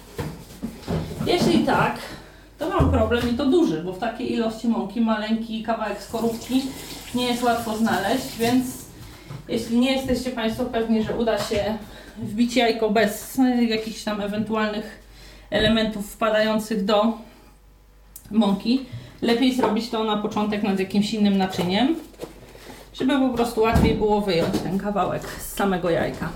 Jeśli 1.25 1.59
tak, 1.59 1.95
to 2.59 2.69
mam 2.69 2.91
problem 2.91 3.29
i 3.29 3.33
to 3.33 3.45
duży, 3.45 3.83
bo 3.83 3.93
w 3.93 3.99
takiej 3.99 4.33
ilości 4.33 4.67
mąki 4.67 5.01
maleńki 5.01 5.63
kawałek 5.63 6.01
skorupki 6.01 6.61
nie 7.15 7.27
jest 7.27 7.43
łatwo 7.43 7.77
znaleźć, 7.77 8.37
więc 8.37 8.65
jeśli 9.47 9.79
nie 9.79 9.95
jesteście 9.95 10.31
Państwo 10.31 10.65
pewni, 10.65 11.03
że 11.03 11.15
uda 11.17 11.37
się 11.37 11.77
wbić 12.17 12.55
jajko 12.55 12.89
bez 12.89 13.37
jakichś 13.69 14.03
tam 14.03 14.21
ewentualnych 14.21 15.03
elementów 15.49 16.11
wpadających 16.11 16.85
do 16.85 17.17
mąki, 18.31 18.85
lepiej 19.23 19.55
zrobić 19.55 19.89
to 19.89 20.03
na 20.03 20.17
początek 20.17 20.63
nad 20.63 20.79
jakimś 20.79 21.13
innym 21.13 21.37
naczyniem, 21.37 21.95
żeby 22.93 23.19
po 23.19 23.29
prostu 23.29 23.61
łatwiej 23.61 23.95
było 23.95 24.21
wyjąć 24.21 24.59
ten 24.59 24.77
kawałek 24.77 25.23
z 25.41 25.53
samego 25.53 25.89
jajka. 25.89 26.29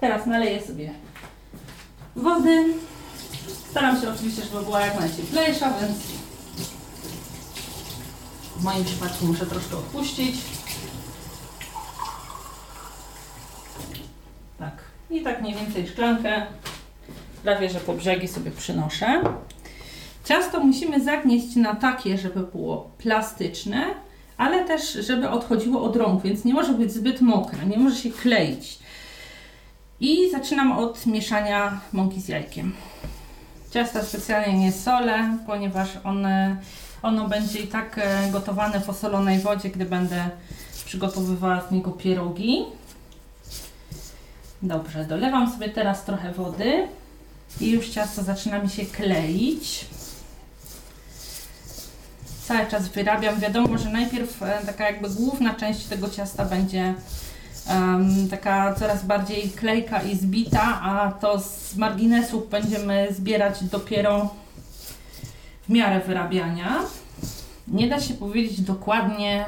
Teraz 0.00 0.26
naleję 0.26 0.62
sobie 0.62 0.90
wody. 2.16 2.74
Staram 3.70 4.00
się 4.00 4.12
oczywiście, 4.12 4.42
żeby 4.42 4.64
była 4.64 4.80
jak 4.80 5.00
najcieplejsza, 5.00 5.72
więc 5.80 5.98
w 8.56 8.64
moim 8.64 8.84
przypadku 8.84 9.26
muszę 9.26 9.46
troszkę 9.46 9.76
odpuścić. 9.76 10.36
Tak. 14.58 14.76
I 15.10 15.22
tak 15.22 15.42
mniej 15.42 15.54
więcej 15.54 15.88
szklankę 15.88 16.46
prawie, 17.42 17.70
że 17.70 17.80
po 17.80 17.92
brzegi 17.92 18.28
sobie 18.28 18.50
przynoszę. 18.50 19.22
Ciasto 20.24 20.60
musimy 20.60 21.04
zagnieść 21.04 21.56
na 21.56 21.74
takie, 21.74 22.18
żeby 22.18 22.40
było 22.40 22.90
plastyczne, 22.98 23.84
ale 24.36 24.64
też 24.64 24.92
żeby 24.92 25.30
odchodziło 25.30 25.82
od 25.82 25.96
rąk, 25.96 26.22
więc 26.22 26.44
nie 26.44 26.54
może 26.54 26.72
być 26.72 26.92
zbyt 26.92 27.20
mokre, 27.20 27.66
nie 27.66 27.78
może 27.78 27.96
się 27.96 28.10
kleić. 28.10 28.78
I 30.00 30.30
zaczynam 30.30 30.72
od 30.72 31.06
mieszania 31.06 31.80
mąki 31.92 32.20
z 32.20 32.28
jajkiem. 32.28 32.72
Ciasta 33.70 34.02
specjalnie 34.02 34.58
nie 34.58 34.72
solę, 34.72 35.38
ponieważ 35.46 35.88
one, 36.04 36.56
ono 37.02 37.28
będzie 37.28 37.58
i 37.58 37.66
tak 37.66 37.98
e, 37.98 38.30
gotowane 38.32 38.80
w 38.80 38.90
osolonej 38.90 39.38
wodzie, 39.38 39.70
gdy 39.70 39.84
będę 39.84 40.30
przygotowywała 40.84 41.60
z 41.68 41.70
niego 41.70 41.90
pierogi. 41.90 42.64
Dobrze, 44.62 45.04
dolewam 45.04 45.52
sobie 45.52 45.68
teraz 45.68 46.04
trochę 46.04 46.32
wody 46.32 46.88
i 47.60 47.70
już 47.70 47.88
ciasto 47.88 48.22
zaczyna 48.22 48.58
mi 48.58 48.70
się 48.70 48.86
kleić. 48.86 49.86
Cały 52.44 52.66
czas 52.66 52.88
wyrabiam. 52.88 53.40
Wiadomo, 53.40 53.78
że 53.78 53.90
najpierw 53.90 54.42
e, 54.42 54.58
taka 54.66 54.90
jakby 54.90 55.10
główna 55.10 55.54
część 55.54 55.84
tego 55.86 56.10
ciasta 56.10 56.44
będzie 56.44 56.94
em, 57.68 58.28
taka 58.30 58.74
coraz 58.74 59.04
bardziej 59.04 59.50
klejka 59.50 60.02
i 60.02 60.16
zbita, 60.16 60.80
a 60.82 61.12
to 61.12 61.40
z 61.40 61.76
marginesów 61.76 62.50
będziemy 62.50 63.08
zbierać 63.10 63.64
dopiero 63.64 64.34
w 65.68 65.68
miarę 65.68 66.00
wyrabiania. 66.00 66.78
Nie 67.68 67.88
da 67.88 68.00
się 68.00 68.14
powiedzieć 68.14 68.60
dokładnie, 68.60 69.44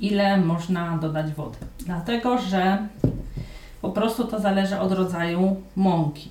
ile 0.00 0.36
można 0.36 0.98
dodać 0.98 1.32
wody, 1.32 1.58
dlatego 1.78 2.38
że 2.38 2.88
po 3.82 3.90
prostu 3.90 4.24
to 4.24 4.40
zależy 4.40 4.80
od 4.80 4.92
rodzaju 4.92 5.56
mąki. 5.76 6.30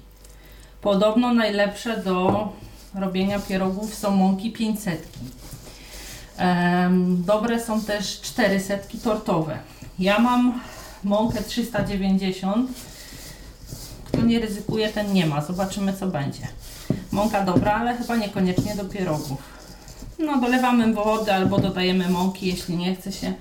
Podobno 0.81 1.33
najlepsze 1.33 1.97
do 1.97 2.49
robienia 2.95 3.39
pierogów 3.39 3.95
są 3.95 4.11
mąki 4.11 4.51
500. 4.51 5.07
Dobre 7.17 7.59
są 7.63 7.81
też 7.81 8.21
400 8.21 8.73
tortowe. 9.03 9.59
Ja 9.99 10.19
mam 10.19 10.61
mąkę 11.03 11.41
390. 11.43 12.71
Kto 14.05 14.21
nie 14.21 14.39
ryzykuje, 14.39 14.89
ten 14.89 15.13
nie 15.13 15.25
ma. 15.25 15.41
Zobaczymy, 15.41 15.93
co 15.93 16.07
będzie. 16.07 16.47
Mąka 17.11 17.43
dobra, 17.45 17.73
ale 17.73 17.97
chyba 17.97 18.15
niekoniecznie 18.15 18.75
do 18.75 18.85
pierogów. 18.85 19.61
No, 20.19 20.41
dolewamy 20.41 20.93
wody 20.93 21.33
albo 21.33 21.57
dodajemy 21.57 22.09
mąki, 22.09 22.47
jeśli 22.47 22.77
nie 22.77 22.95
chce 22.95 23.11
się 23.11 23.33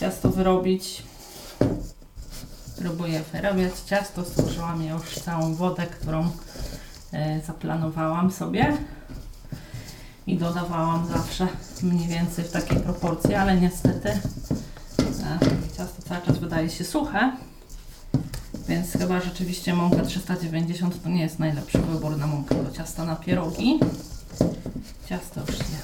ciasto 0.00 0.28
wyrobić. 0.28 1.02
Próbuję 2.78 3.22
wyrabiać 3.32 3.72
ciasto. 3.86 4.24
Stworzyłam 4.24 4.82
już 4.82 5.14
całą 5.14 5.54
wodę, 5.54 5.86
którą 5.86 6.30
e, 7.12 7.40
zaplanowałam 7.46 8.30
sobie 8.30 8.76
i 10.26 10.36
dodawałam 10.36 11.06
zawsze 11.06 11.48
mniej 11.82 12.08
więcej 12.08 12.44
w 12.44 12.50
takiej 12.50 12.80
proporcji, 12.80 13.34
ale 13.34 13.60
niestety 13.60 14.08
e, 14.08 14.18
ciasto 15.76 16.02
cały 16.08 16.22
czas 16.26 16.38
wydaje 16.38 16.70
się 16.70 16.84
suche, 16.84 17.32
więc 18.68 18.92
chyba 18.92 19.20
rzeczywiście 19.20 19.74
mąka 19.74 20.02
390 20.02 21.02
to 21.02 21.08
nie 21.08 21.22
jest 21.22 21.38
najlepszy 21.38 21.78
wybór 21.78 22.16
na 22.18 22.26
mąkę 22.26 22.54
do 22.54 22.70
ciasta 22.70 23.04
na 23.04 23.16
pierogi. 23.16 23.80
Ciasto 25.06 25.40
już 25.40 25.58
się 25.58 25.78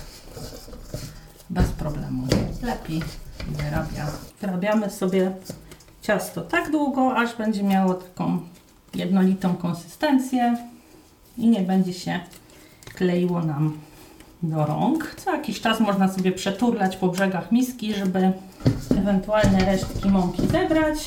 bez 1.51 1.67
problemu 1.67 2.27
lepi 2.63 3.03
wyrabia. 3.49 4.07
Wyrabiamy 4.41 4.91
sobie 4.91 5.33
ciasto 6.03 6.41
tak 6.41 6.71
długo, 6.71 7.17
aż 7.17 7.37
będzie 7.37 7.63
miało 7.63 7.95
taką 7.95 8.41
jednolitą 8.95 9.55
konsystencję 9.55 10.57
i 11.39 11.49
nie 11.49 11.61
będzie 11.61 11.93
się 11.93 12.21
kleiło 12.95 13.43
nam 13.43 13.79
do 14.43 14.67
rąk. 14.67 15.15
Co 15.17 15.33
jakiś 15.33 15.61
czas 15.61 15.81
można 15.81 16.13
sobie 16.13 16.33
przeturlać 16.33 16.97
po 16.97 17.09
brzegach 17.09 17.53
miski, 17.53 17.95
żeby 17.95 18.33
ewentualne 18.91 19.65
resztki 19.65 20.09
mąki 20.09 20.47
zebrać. 20.47 20.99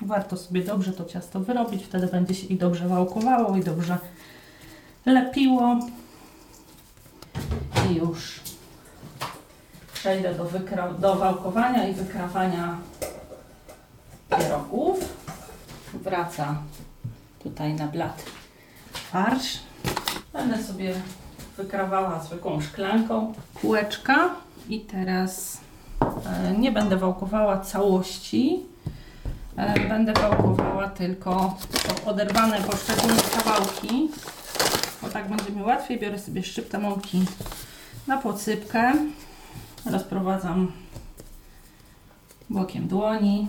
Warto 0.00 0.36
sobie 0.36 0.62
dobrze 0.62 0.92
to 0.92 1.04
ciasto 1.04 1.40
wyrobić, 1.40 1.84
wtedy 1.84 2.06
będzie 2.06 2.34
się 2.34 2.46
i 2.46 2.56
dobrze 2.56 2.88
wałkowało, 2.88 3.56
i 3.56 3.64
dobrze 3.64 3.98
lepiło. 5.06 5.78
I 7.90 7.94
już 7.94 8.40
przejdę 9.94 10.34
do, 10.34 10.50
do 10.98 11.16
wałkowania 11.16 11.88
i 11.88 11.94
wykrawania 11.94 12.78
pierogów. 14.30 14.98
Wraca 15.94 16.62
tutaj 17.38 17.74
na 17.74 17.86
blat 17.86 18.22
farsz. 18.92 19.58
Będę 20.32 20.62
sobie 20.62 20.94
wykrawała 21.58 22.20
zwykłą 22.20 22.60
szklanką 22.60 23.34
kółeczka 23.54 24.30
i 24.68 24.80
teraz 24.80 25.60
e, 26.26 26.58
nie 26.58 26.72
będę 26.72 26.96
wałkowała 26.96 27.60
całości. 27.60 28.62
E, 29.56 29.88
będę 29.88 30.12
wałkowała 30.12 30.88
tylko 30.88 31.56
oderwane 32.06 32.60
poszczególne 32.60 33.22
kawałki, 33.36 34.10
bo 35.02 35.08
tak 35.08 35.28
będzie 35.28 35.52
mi 35.52 35.62
łatwiej. 35.62 36.00
Biorę 36.00 36.18
sobie 36.18 36.42
szczyptę 36.42 36.78
mąki 36.78 37.24
na 38.06 38.16
posypkę. 38.16 38.92
Rozprowadzam 39.86 40.72
bokiem 42.50 42.88
dłoni. 42.88 43.48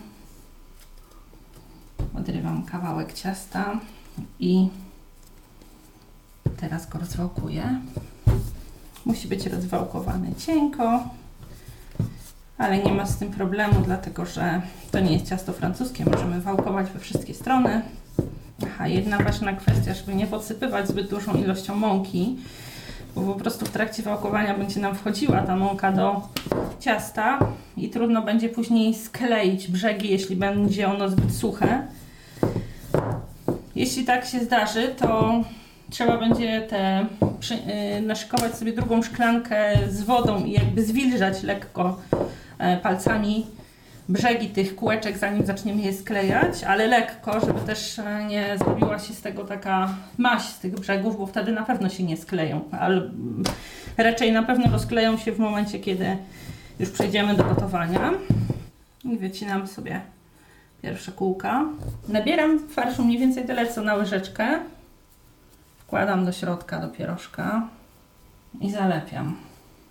Odrywam 2.18 2.64
kawałek 2.64 3.14
ciasta 3.14 3.80
i 4.40 4.70
teraz 6.60 6.90
go 6.90 7.00
rozwałkuję. 7.00 7.80
Musi 9.06 9.28
być 9.28 9.46
rozwałkowany 9.46 10.36
cienko, 10.36 11.04
ale 12.58 12.78
nie 12.78 12.94
ma 12.94 13.06
z 13.06 13.18
tym 13.18 13.32
problemu, 13.32 13.82
dlatego 13.86 14.26
że 14.26 14.62
to 14.92 15.00
nie 15.00 15.14
jest 15.14 15.30
ciasto 15.30 15.54
francuskie. 15.54 16.06
Możemy 16.06 16.42
wałkować 16.42 16.92
we 16.92 17.00
wszystkie 17.00 17.34
strony. 17.34 17.82
Aha, 18.64 18.88
jedna 18.88 19.18
ważna 19.18 19.54
kwestia, 19.54 19.94
żeby 19.94 20.16
nie 20.16 20.28
podsypywać 20.28 20.88
zbyt 20.88 21.10
dużą 21.10 21.34
ilością 21.34 21.76
mąki, 21.76 22.38
bo 23.16 23.22
po 23.22 23.34
prostu 23.34 23.66
w 23.66 23.70
trakcie 23.70 24.04
wałkowania 24.04 24.58
będzie 24.58 24.80
nam 24.80 24.96
wchodziła 24.96 25.42
ta 25.42 25.56
mąka 25.56 25.92
do 25.92 26.22
ciasta 26.80 27.40
i 27.78 27.90
trudno 27.90 28.22
będzie 28.22 28.50
później 28.50 28.96
skleić 28.96 29.68
brzegi, 29.68 30.10
jeśli 30.10 30.36
będzie 30.36 30.88
ono 30.88 31.10
zbyt 31.10 31.36
suche. 31.36 31.88
Jeśli 33.76 34.06
tak 34.06 34.26
się 34.26 34.40
zdarzy, 34.40 34.88
to 34.98 35.34
trzeba 35.90 36.18
będzie 36.18 36.62
te, 36.62 37.06
przy, 37.40 37.54
yy, 37.56 38.02
naszykować 38.02 38.56
sobie 38.56 38.74
drugą 38.74 39.02
szklankę 39.02 39.78
z 39.90 40.04
wodą 40.04 40.44
i 40.46 40.52
jakby 40.52 40.84
zwilżać 40.84 41.44
lekko 41.44 42.00
e, 42.58 42.78
palcami 42.78 43.46
brzegi 44.10 44.50
tych 44.50 44.76
kółeczek, 44.76 45.18
zanim 45.18 45.46
zaczniemy 45.46 45.82
je 45.82 45.94
sklejać, 45.94 46.64
ale 46.64 46.88
lekko, 46.88 47.40
żeby 47.40 47.60
też 47.60 48.00
e, 48.00 48.26
nie 48.26 48.58
zrobiła 48.58 49.00
się 49.00 49.14
z 49.14 49.22
tego 49.22 49.44
taka 49.44 49.96
maść 50.18 50.46
z 50.46 50.60
tych 50.60 50.74
brzegów, 50.76 51.18
bo 51.18 51.26
wtedy 51.26 51.52
na 51.52 51.64
pewno 51.64 51.90
się 51.90 52.04
nie 52.04 52.18
skleją, 52.18 52.62
ale 52.72 53.02
raczej 53.98 54.32
na 54.32 54.44
pewno 54.44 54.72
rozkleją 54.72 55.18
się 55.18 55.32
w 55.32 55.40
momencie, 55.40 55.80
kiedy 55.80 56.18
już 56.80 56.90
przejdziemy 56.90 57.34
do 57.34 57.44
gotowania. 57.44 58.12
I 59.04 59.18
wycinam 59.18 59.68
sobie 59.68 60.02
pierwsze 60.82 61.12
kółka. 61.12 61.66
Nabieram 62.08 62.60
farszu 62.70 63.06
mniej 63.06 63.20
więcej 63.20 63.46
tyle 63.46 63.68
co 63.68 63.82
na 63.82 63.96
łyżeczkę. 63.96 64.60
Wkładam 65.90 66.26
do 66.26 66.32
środka 66.32 66.80
do 66.80 66.88
pierożka 66.88 67.68
i 68.62 68.72
zalepiam. 68.72 69.36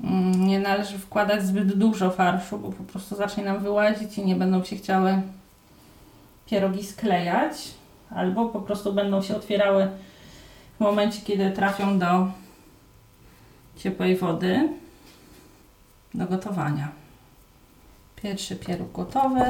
Mm, 0.00 0.46
Nie 0.46 0.58
należy 0.58 0.98
wkładać 0.98 1.42
zbyt 1.42 1.78
dużo 1.78 2.10
farszu, 2.10 2.58
bo 2.58 2.72
po 2.72 2.84
prostu 2.84 3.16
zacznie 3.16 3.44
nam 3.44 3.58
wyłazić 3.58 4.18
i 4.18 4.24
nie 4.24 4.36
będą 4.36 4.64
się 4.64 4.76
chciały 4.76 5.22
pierogi 6.46 6.84
sklejać, 6.84 7.74
albo 8.10 8.48
po 8.48 8.60
prostu 8.60 8.92
będą 8.92 9.22
się 9.22 9.36
otwierały 9.36 9.88
w 10.76 10.80
momencie, 10.80 11.20
kiedy 11.22 11.50
trafią 11.50 11.98
do 11.98 12.28
ciepłej 13.76 14.16
wody 14.16 14.68
do 16.14 16.26
gotowania. 16.26 16.88
Pierwszy 18.22 18.56
pieróg 18.56 18.92
gotowy. 18.92 19.44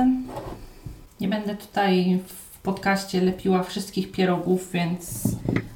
Nie 1.20 1.28
będę 1.28 1.56
tutaj 1.56 2.22
podcaście 2.62 3.20
lepiła 3.20 3.62
wszystkich 3.62 4.12
pierogów, 4.12 4.72
więc 4.72 5.22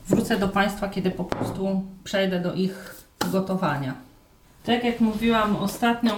wrócę 0.08 0.38
do 0.38 0.48
Państwa, 0.48 0.88
kiedy 0.88 1.10
po 1.10 1.24
prostu 1.24 1.82
przejdę 2.04 2.40
do 2.40 2.54
ich 2.54 3.04
gotowania. 3.32 3.94
Tak 4.64 4.84
jak 4.84 5.00
mówiłam, 5.00 5.56
ostatnią 5.56 6.12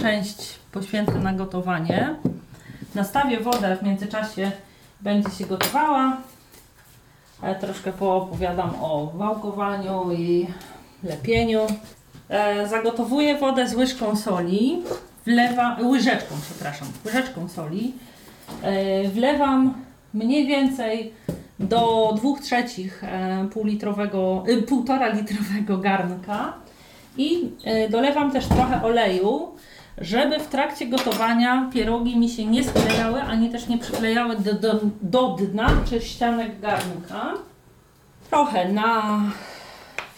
część 0.00 0.58
poświęcę 0.72 1.14
na 1.14 1.32
gotowanie. 1.32 2.14
Nastawię 2.94 3.40
wodę, 3.40 3.76
w 3.76 3.82
międzyczasie 3.82 4.50
będzie 5.00 5.30
się 5.30 5.46
gotowała. 5.46 6.16
Troszkę 7.60 7.92
poopowiadam 7.92 8.70
o 8.80 9.12
wałkowaniu 9.14 10.12
i 10.12 10.46
lepieniu. 11.02 11.66
E, 12.28 12.68
zagotowuję 12.68 13.38
wodę 13.38 13.68
z 13.68 13.74
łyżką 13.74 14.16
soli. 14.16 14.82
Wlewa, 15.26 15.76
łyżeczką, 15.82 16.34
przepraszam, 16.42 16.88
łyżeczką 17.04 17.48
soli. 17.48 17.94
E, 18.62 19.08
wlewam 19.08 19.74
mniej 20.14 20.46
więcej 20.46 21.12
do 21.58 22.12
2 22.16 22.40
trzecich 22.42 23.04
e, 23.04 23.48
półlitrowego, 23.52 24.44
e, 24.48 24.62
półtora 24.62 25.08
litrowego 25.08 25.78
garnka 25.78 26.52
i 27.16 27.50
e, 27.64 27.88
dolewam 27.88 28.30
też 28.30 28.46
trochę 28.46 28.82
oleju, 28.82 29.48
żeby 29.98 30.38
w 30.38 30.48
trakcie 30.48 30.86
gotowania 30.86 31.70
pierogi 31.72 32.18
mi 32.18 32.28
się 32.28 32.44
nie 32.44 32.64
sklejały, 32.64 33.22
ani 33.22 33.50
też 33.50 33.68
nie 33.68 33.78
przyklejały 33.78 34.36
do, 34.36 34.54
do, 34.54 34.80
do 35.02 35.28
dna 35.28 35.70
czy 35.90 36.00
ścianek 36.00 36.60
garnka. 36.60 37.34
Trochę 38.30 38.72
na 38.72 39.20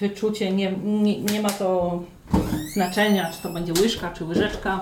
wyczucie, 0.00 0.52
nie, 0.52 0.72
nie, 0.84 1.20
nie 1.20 1.42
ma 1.42 1.50
to 1.50 2.02
znaczenia, 2.72 3.30
czy 3.32 3.42
to 3.42 3.48
będzie 3.48 3.72
łyżka, 3.72 4.10
czy 4.10 4.24
łyżeczka. 4.24 4.80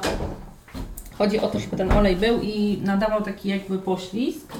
Chodzi 1.18 1.40
o 1.40 1.48
to, 1.48 1.60
żeby 1.60 1.76
ten 1.76 1.92
olej 1.92 2.16
był 2.16 2.40
i 2.40 2.78
nadawał 2.82 3.22
taki 3.22 3.48
jakby 3.48 3.78
poślizg, 3.78 4.52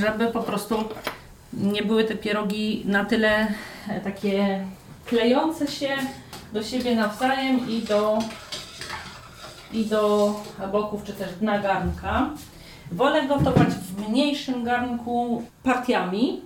żeby 0.00 0.26
po 0.26 0.42
prostu 0.42 0.84
nie 1.52 1.82
były 1.82 2.04
te 2.04 2.14
pierogi 2.14 2.82
na 2.86 3.04
tyle 3.04 3.46
e, 3.88 4.00
takie 4.00 4.64
klejące 5.06 5.66
się 5.66 5.88
do 6.52 6.62
siebie 6.62 6.96
nawzajem 6.96 7.70
i 7.70 7.82
do, 7.82 8.18
i 9.72 9.84
do 9.84 10.34
boków, 10.72 11.04
czy 11.04 11.12
też 11.12 11.34
dna 11.40 11.58
garnka. 11.58 12.30
Wolę 12.92 13.26
gotować 13.26 13.68
w 13.68 14.08
mniejszym 14.08 14.64
garnku 14.64 15.42
partiami, 15.62 16.42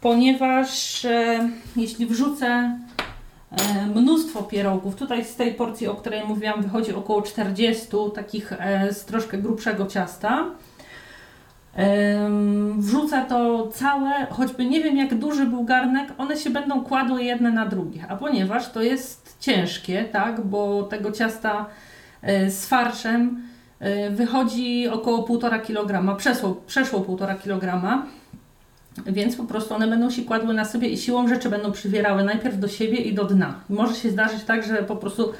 ponieważ 0.00 1.04
e, 1.04 1.50
jeśli 1.76 2.06
wrzucę 2.06 2.46
e, 3.50 3.86
mnóstwo 3.86 4.42
pierogów, 4.42 4.96
tutaj 4.96 5.24
z 5.24 5.36
tej 5.36 5.54
porcji, 5.54 5.86
o 5.86 5.94
której 5.94 6.24
mówiłam, 6.24 6.62
wychodzi 6.62 6.94
około 6.94 7.22
40 7.22 7.86
takich 8.14 8.52
e, 8.52 8.92
z 8.92 9.04
troszkę 9.04 9.38
grubszego 9.38 9.86
ciasta. 9.86 10.46
Em, 11.78 12.82
Wrzucę 12.82 13.24
to 13.28 13.68
całe, 13.74 14.26
choćby 14.30 14.64
nie 14.64 14.80
wiem 14.80 14.96
jak 14.96 15.14
duży 15.14 15.46
był 15.46 15.64
garnek, 15.64 16.08
one 16.18 16.36
się 16.36 16.50
będą 16.50 16.84
kładły 16.84 17.24
jedne 17.24 17.50
na 17.50 17.66
drugie. 17.66 18.04
A 18.08 18.16
ponieważ 18.16 18.72
to 18.72 18.82
jest 18.82 19.36
ciężkie, 19.40 20.04
tak, 20.04 20.40
bo 20.40 20.82
tego 20.82 21.12
ciasta 21.12 21.66
e, 22.22 22.50
z 22.50 22.66
farszem 22.66 23.42
e, 23.80 24.10
wychodzi 24.10 24.88
około 24.88 25.26
1,5 25.26 25.62
kg, 25.62 26.16
przeszło, 26.16 26.62
przeszło 26.66 27.00
1,5 27.00 27.42
kg, 27.60 28.02
więc 29.06 29.36
po 29.36 29.44
prostu 29.44 29.74
one 29.74 29.88
będą 29.88 30.10
się 30.10 30.22
kładły 30.22 30.54
na 30.54 30.64
sobie 30.64 30.88
i 30.88 30.98
siłą 30.98 31.28
rzeczy 31.28 31.48
będą 31.48 31.72
przywierały 31.72 32.24
najpierw 32.24 32.58
do 32.58 32.68
siebie 32.68 32.96
i 32.96 33.14
do 33.14 33.24
dna. 33.24 33.54
Może 33.68 33.94
się 33.94 34.10
zdarzyć 34.10 34.44
tak, 34.44 34.66
że 34.66 34.82
po 34.82 34.96
prostu 34.96 35.32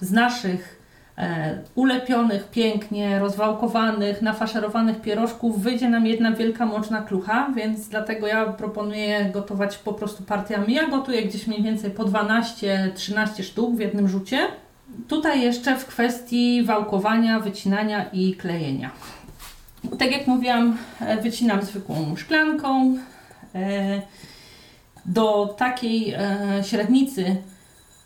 z 0.00 0.12
naszych 0.12 0.81
ulepionych, 1.74 2.50
pięknie, 2.50 3.18
rozwałkowanych, 3.18 4.22
nafaszerowanych 4.22 5.00
pierożków 5.00 5.62
wyjdzie 5.62 5.88
nam 5.88 6.06
jedna 6.06 6.32
wielka 6.32 6.66
moczna 6.66 7.02
klucha, 7.02 7.50
więc 7.56 7.88
dlatego 7.88 8.26
ja 8.26 8.46
proponuję 8.46 9.30
gotować 9.32 9.78
po 9.78 9.92
prostu 9.92 10.22
partiami. 10.22 10.74
Ja 10.74 10.88
gotuję 10.88 11.22
gdzieś 11.22 11.46
mniej 11.46 11.62
więcej 11.62 11.90
po 11.90 12.04
12-13 12.04 13.42
sztuk 13.42 13.76
w 13.76 13.80
jednym 13.80 14.08
rzucie. 14.08 14.38
Tutaj 15.08 15.42
jeszcze 15.42 15.76
w 15.76 15.86
kwestii 15.86 16.62
wałkowania, 16.62 17.40
wycinania 17.40 18.04
i 18.12 18.34
klejenia. 18.34 18.90
Tak 19.98 20.12
jak 20.12 20.26
mówiłam, 20.26 20.76
e, 21.00 21.16
wycinam 21.20 21.62
zwykłą 21.62 22.16
szklanką. 22.16 22.96
E, 23.54 24.02
Do 25.06 25.54
takiej 25.58 26.14
e, 26.14 26.38
średnicy 26.64 27.36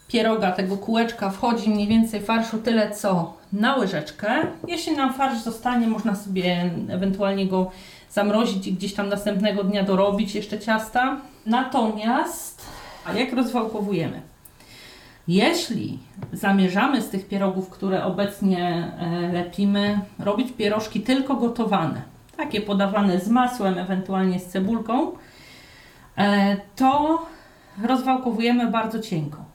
pieroga, 0.08 0.52
tego 0.52 0.76
kółeczka 0.76 1.30
wchodzi 1.30 1.70
mniej 1.70 1.88
więcej 1.88 2.20
farszu 2.20 2.58
tyle 2.58 2.90
co 2.90 3.36
na 3.52 3.76
łyżeczkę. 3.76 4.28
Jeśli 4.68 4.96
nam 4.96 5.14
farsz 5.14 5.42
zostanie, 5.42 5.86
można 5.86 6.14
sobie 6.14 6.70
ewentualnie 6.88 7.46
go 7.46 7.70
zamrozić 8.10 8.66
i 8.66 8.72
gdzieś 8.72 8.94
tam 8.94 9.08
następnego 9.08 9.64
dnia 9.64 9.82
dorobić 9.82 10.34
jeszcze 10.34 10.58
ciasta. 10.58 11.16
Natomiast, 11.46 12.62
a 13.04 13.12
jak 13.12 13.32
rozwałkowujemy? 13.32 14.22
Jeśli 15.28 15.98
zamierzamy 16.32 17.02
z 17.02 17.08
tych 17.08 17.28
pierogów, 17.28 17.70
które 17.70 18.04
obecnie 18.04 18.92
e, 19.00 19.32
lepimy, 19.32 20.00
robić 20.18 20.52
pierożki 20.52 21.00
tylko 21.00 21.34
gotowane, 21.34 22.02
takie 22.36 22.60
podawane 22.60 23.20
z 23.20 23.28
masłem, 23.28 23.78
ewentualnie 23.78 24.40
z 24.40 24.46
cebulką, 24.46 25.12
e, 26.18 26.56
to 26.76 27.22
rozwałkowujemy 27.82 28.70
bardzo 28.70 28.98
cienko. 28.98 29.45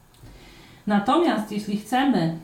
Natomiast 0.88 1.52
jeśli 1.52 1.78
chcemy 1.78 2.38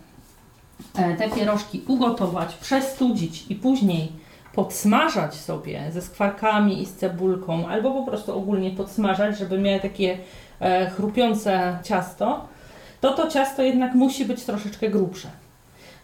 e, 0.96 1.16
te 1.16 1.30
pierożki 1.30 1.82
ugotować, 1.88 2.56
przestudzić 2.56 3.46
i 3.50 3.56
później 3.56 4.12
podsmażać 4.54 5.36
sobie 5.36 5.82
ze 5.92 6.02
skwarkami 6.02 6.82
i 6.82 6.86
z 6.86 6.96
cebulką, 6.96 7.68
albo 7.68 7.92
po 7.92 8.04
prostu 8.04 8.38
ogólnie 8.38 8.72
podsmażać, 8.72 9.38
żeby 9.38 9.60
miały 9.60 9.80
takie 9.80 10.18
e, 10.60 10.90
chrupiące 10.90 11.78
ciasto, 11.84 12.46
to 13.02 13.14
to 13.14 13.28
ciasto 13.28 13.62
jednak 13.62 13.96
musi 13.96 14.26
być 14.26 14.44
troszeczkę 14.44 14.90
grubsze. 14.90 15.28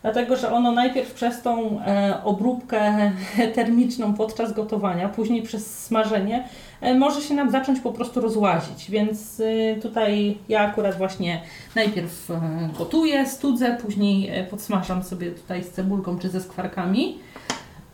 Dlatego, 0.02 0.36
że 0.36 0.52
ono 0.52 0.72
najpierw 0.72 1.14
przez 1.14 1.42
tą 1.42 1.82
e, 1.82 2.24
obróbkę 2.24 3.12
termiczną 3.56 4.14
podczas 4.14 4.54
gotowania, 4.54 5.10
później 5.10 5.42
przez 5.42 5.86
smażenie, 5.86 6.48
może 6.96 7.22
się 7.22 7.34
nam 7.34 7.52
zacząć 7.52 7.80
po 7.80 7.92
prostu 7.92 8.22
rozłazić. 8.22 8.92
Więc 8.92 9.40
e, 9.40 9.82
tutaj 9.82 10.38
ja 10.50 10.60
akurat 10.60 10.98
właśnie 10.98 11.42
najpierw 11.76 12.32
e, 12.32 12.70
gotuję, 12.78 13.26
studzę, 13.26 13.78
później 13.82 14.30
e, 14.30 14.44
podsmażam 14.44 15.04
sobie 15.04 15.32
tutaj 15.32 15.64
z 15.64 15.70
cebulką 15.70 16.20
czy 16.20 16.30
ze 16.30 16.42
skwarkami. 16.42 17.20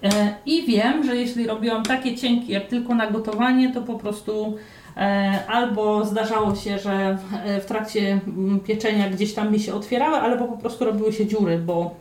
E, 0.04 0.36
I 0.46 0.66
wiem, 0.66 1.04
że 1.04 1.16
jeśli 1.16 1.48
robiłam 1.48 1.84
takie 1.84 2.18
cienkie 2.18 2.54
jak 2.54 2.68
tylko 2.68 2.96
na 2.96 3.12
gotowanie, 3.12 3.74
to 3.74 3.82
po 3.82 4.00
prostu 4.00 4.58
e, 4.98 5.40
albo 5.48 6.06
zdarzało 6.06 6.56
się, 6.56 6.80
że 6.80 7.18
w, 7.18 7.34
e, 7.34 7.62
trakcie 7.62 8.20
mm, 8.28 8.60
pieczenia 8.60 9.10
gdzieś 9.10 9.34
tam 9.34 9.52
mi 9.52 9.60
się 9.60 9.74
otwierały, 9.74 10.18
albo 10.18 10.46
po 10.46 10.58
prostu 10.58 10.86
robiły 10.86 11.14
się 11.14 11.28
dziury, 11.28 11.58
bo 11.58 11.96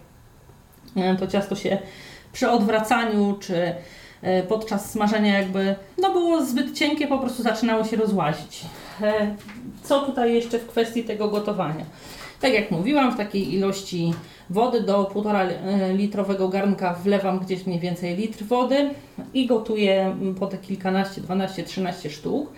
e, 0.96 1.16
to 1.16 1.26
ciasto 1.26 1.56
się 1.56 1.78
przy 2.32 2.50
odwracaniu 2.50 3.36
czy 3.40 3.56
e, 3.56 3.74
podczas 4.48 4.90
smażenia 4.90 5.38
jakby 5.38 5.76
no 5.98 6.12
było 6.12 6.44
zbyt 6.44 6.78
cienkie, 6.78 7.06
po 7.06 7.18
prostu 7.18 7.42
zaczynało 7.42 7.84
się 7.84 7.96
rozłazić. 7.96 8.60
E, 9.02 9.36
Co 9.82 10.00
tutaj 10.00 10.34
jeszcze 10.34 10.58
w 10.58 10.66
kwestii 10.66 11.04
tego 11.04 11.28
gotowania? 11.28 11.84
Tak 12.40 12.52
jak 12.52 12.70
mówiłam, 12.70 13.12
w 13.12 13.16
takiej 13.16 13.54
ilości 13.54 14.14
wody 14.50 14.80
do 14.80 15.04
1,5 15.04 15.96
litrowego 15.96 16.48
garnka 16.48 16.94
wlewam 16.94 17.38
gdzieś 17.38 17.66
mniej 17.66 17.80
więcej 17.80 18.16
litr 18.16 18.44
wody 18.44 18.90
i 19.34 19.46
gotuję 19.46 20.16
po 20.40 20.46
te 20.46 20.58
kilkanaście, 20.58 21.20
12, 21.20 21.62
13 21.62 22.10
sztuk. 22.10 22.52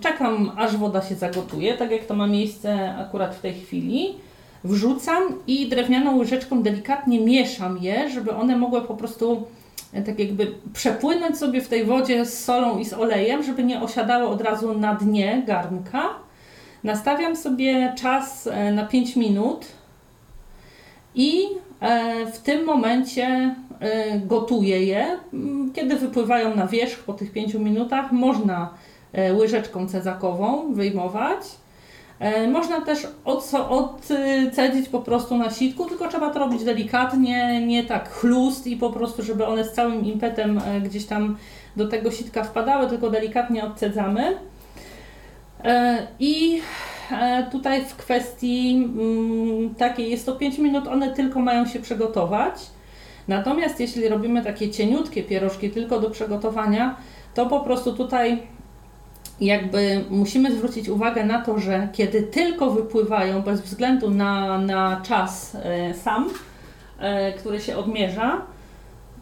Czekam 0.00 0.52
aż 0.56 0.76
woda 0.76 1.02
się 1.02 1.14
zagotuje, 1.14 1.74
tak 1.74 1.90
jak 1.90 2.04
to 2.04 2.14
ma 2.14 2.26
miejsce 2.26 2.94
akurat 2.94 3.34
w 3.34 3.40
tej 3.40 3.54
chwili. 3.54 4.14
Wrzucam 4.64 5.22
i 5.46 5.68
drewnianą 5.68 6.18
łyżeczką 6.18 6.62
delikatnie 6.62 7.20
mieszam 7.20 7.78
je, 7.78 8.10
żeby 8.10 8.30
one 8.30 8.56
mogły 8.56 8.82
po 8.82 8.94
prostu 8.94 9.32
e, 9.32 9.65
tak 10.06 10.18
jakby 10.18 10.54
przepłynąć 10.72 11.38
sobie 11.38 11.60
w 11.60 11.68
tej 11.68 11.84
wodzie 11.84 12.26
z 12.26 12.44
solą 12.44 12.78
i 12.78 12.84
z 12.84 12.92
olejem, 12.92 13.42
żeby 13.42 13.64
nie 13.64 13.80
osiadały 13.80 14.26
od 14.26 14.40
razu 14.40 14.78
na 14.78 14.94
dnie 14.94 15.42
garnka. 15.46 16.08
Nastawiam 16.84 17.36
sobie 17.36 17.94
czas 17.98 18.46
e, 18.46 18.72
na 18.72 18.86
5 18.86 19.16
minut 19.16 19.66
i 21.14 21.42
e, 21.80 22.26
w 22.26 22.38
tym 22.38 22.64
momencie 22.64 23.54
e, 23.80 24.20
gotuję 24.20 24.84
je. 24.84 25.18
Mm, 25.32 25.72
Kiedy 25.72 25.96
wypływają 25.96 26.56
na 26.56 26.66
wierzch 26.66 26.98
po 26.98 27.12
tych 27.12 27.32
5 27.32 27.54
minutach, 27.54 28.12
można 28.12 28.74
łyżeczką 29.38 29.88
cezakową 29.88 30.72
wyjmować. 30.72 31.38
E, 32.18 32.48
Można 32.48 32.80
też 32.80 33.06
odcedzić 33.68 34.88
po 34.88 35.00
prostu 35.00 35.36
na 35.36 35.50
sitku, 35.50 35.84
tylko 35.84 36.08
trzeba 36.08 36.30
to 36.30 36.38
robić 36.38 36.64
delikatnie, 36.64 37.66
nie 37.66 37.84
tak 37.84 38.10
chlust 38.10 38.66
i 38.66 38.76
po 38.76 38.90
prostu, 38.90 39.22
żeby 39.22 39.46
one 39.46 39.64
z 39.64 39.72
całym 39.72 40.04
impetem 40.04 40.58
e, 40.58 40.80
gdzieś 40.80 41.06
tam 41.06 41.36
do 41.76 41.88
tego 41.88 42.10
sitka 42.10 42.44
wpadały, 42.44 42.88
tylko 42.88 43.10
delikatnie 43.10 43.64
odcedzamy. 43.64 44.38
E, 45.64 46.06
I 46.20 46.60
tutaj 47.52 47.84
w 47.84 47.96
kwestii 47.96 48.74
mm, 48.74 49.74
takiej 49.74 50.10
jest 50.10 50.26
to 50.26 50.32
5 50.32 50.58
minut, 50.58 50.86
one 50.88 51.14
tylko 51.14 51.40
mają 51.40 51.66
się 51.66 51.80
przygotować. 51.80 52.54
Natomiast 53.28 53.80
jeśli 53.80 54.08
robimy 54.08 54.44
takie 54.44 54.70
cieniutkie 54.70 55.22
pierożki 55.22 55.70
tylko 55.70 56.00
do 56.00 56.10
przygotowania, 56.10 56.96
to 57.34 57.46
po 57.46 57.60
prostu 57.60 57.92
tutaj 57.92 58.42
jakby 59.40 60.04
musimy 60.10 60.52
zwrócić 60.52 60.88
uwagę 60.88 61.24
na 61.24 61.40
to, 61.40 61.58
że 61.58 61.88
kiedy 61.92 62.22
tylko 62.22 62.70
wypływają, 62.70 63.42
bez 63.42 63.60
względu 63.60 64.10
na, 64.10 64.58
na 64.58 65.00
czas 65.08 65.54
e, 65.54 65.94
sam, 65.94 66.28
e, 66.98 67.32
który 67.32 67.60
się 67.60 67.76
odmierza, 67.76 68.40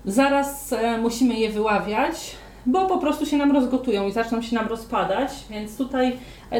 zaraz 0.04 0.72
e, 0.72 0.98
musimy 0.98 1.34
je 1.34 1.50
wyławiać, 1.50 2.36
bo 2.66 2.86
po 2.86 2.98
prostu 2.98 3.26
się 3.26 3.36
nam 3.36 3.52
rozgotują 3.52 4.08
i 4.08 4.12
zaczną 4.12 4.42
się 4.42 4.56
nam 4.56 4.68
rozpadać, 4.68 5.30
więc 5.50 5.76
tutaj 5.76 6.16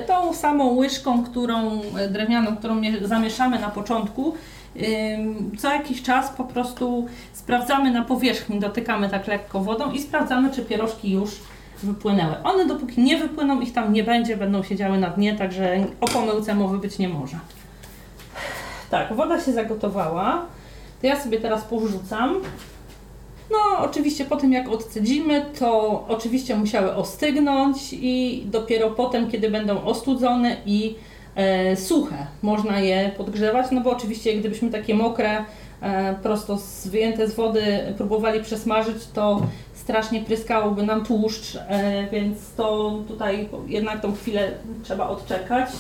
tą 0.07 0.33
samą 0.33 0.77
łyżką, 0.77 1.25
którą 1.25 1.81
drewnianą, 2.11 2.57
którą 2.57 2.75
mie- 2.75 3.07
zamieszamy 3.07 3.59
na 3.59 3.69
początku, 3.69 4.35
co 5.59 5.73
jakiś 5.73 6.03
czas 6.03 6.31
po 6.31 6.45
prostu 6.45 7.07
sprawdzamy 7.33 7.91
na 7.91 8.05
powierzchni, 8.05 8.61
dotykamy 8.61 9.09
tak 9.09 9.27
lekko 9.27 9.61
wodą 9.61 9.91
i 9.93 10.03
sprawdzamy, 10.03 10.51
czy 10.51 10.63
pierożki 10.63 11.13
już 11.13 11.31
wypłynęły. 11.85 12.35
One 12.45 12.67
dopóki 12.67 13.01
nie 13.03 13.19
wypłyną, 13.19 13.61
ich 13.61 13.73
tam 13.73 13.93
nie 13.93 14.05
będzie, 14.05 14.37
będą 14.37 14.63
siedziały 14.63 14.99
na 14.99 15.11
dnie, 15.11 15.35
także 15.35 15.87
o 16.01 16.07
pomyłce 16.07 16.55
mowy 16.55 16.79
być 16.79 16.99
nie 16.99 17.09
może. 17.09 17.37
tak, 18.91 19.13
woda 19.17 19.41
się 19.41 19.53
zagotowała. 19.53 20.47
To 21.01 21.07
ja 21.07 21.21
sobie 21.21 21.41
teraz 21.41 21.65
powrzucam. 21.65 22.41
No, 23.51 23.79
oczywiście 23.79 24.25
po 24.25 24.37
tym 24.37 24.53
jak 24.53 24.69
odcedzimy, 24.69 25.47
to 25.59 26.05
oczywiście 26.09 26.57
musiały 26.57 26.95
ostygnąć 26.95 27.77
i 27.93 28.43
dopiero 28.47 28.91
potem, 28.91 29.31
kiedy 29.31 29.51
będą 29.51 29.85
ostudzone 29.85 30.57
i 30.67 30.95
e, 31.37 31.77
suche, 31.77 32.27
można 32.43 32.81
je 32.81 33.11
podgrzewać, 33.17 33.67
no 33.73 33.81
bo 33.81 33.91
oczywiście 33.91 34.35
gdybyśmy 34.37 34.71
takie 34.71 34.95
mokre, 34.95 35.45
prosto 36.23 36.59
z, 36.59 36.87
wyjęte 36.87 37.29
z 37.29 37.35
wody 37.35 37.95
próbowali 37.97 38.43
przesmażyć, 38.43 38.97
to 39.15 39.41
strasznie 39.75 40.21
pryskałoby 40.21 40.83
nam 40.83 41.05
tłuszcz, 41.05 41.57
e, 41.57 42.07
więc 42.13 42.39
to 42.57 42.99
tutaj 43.09 43.49
jednak 43.67 44.01
tą 44.01 44.15
chwilę 44.15 44.51
trzeba 44.83 45.09
odczekać. 45.09 45.71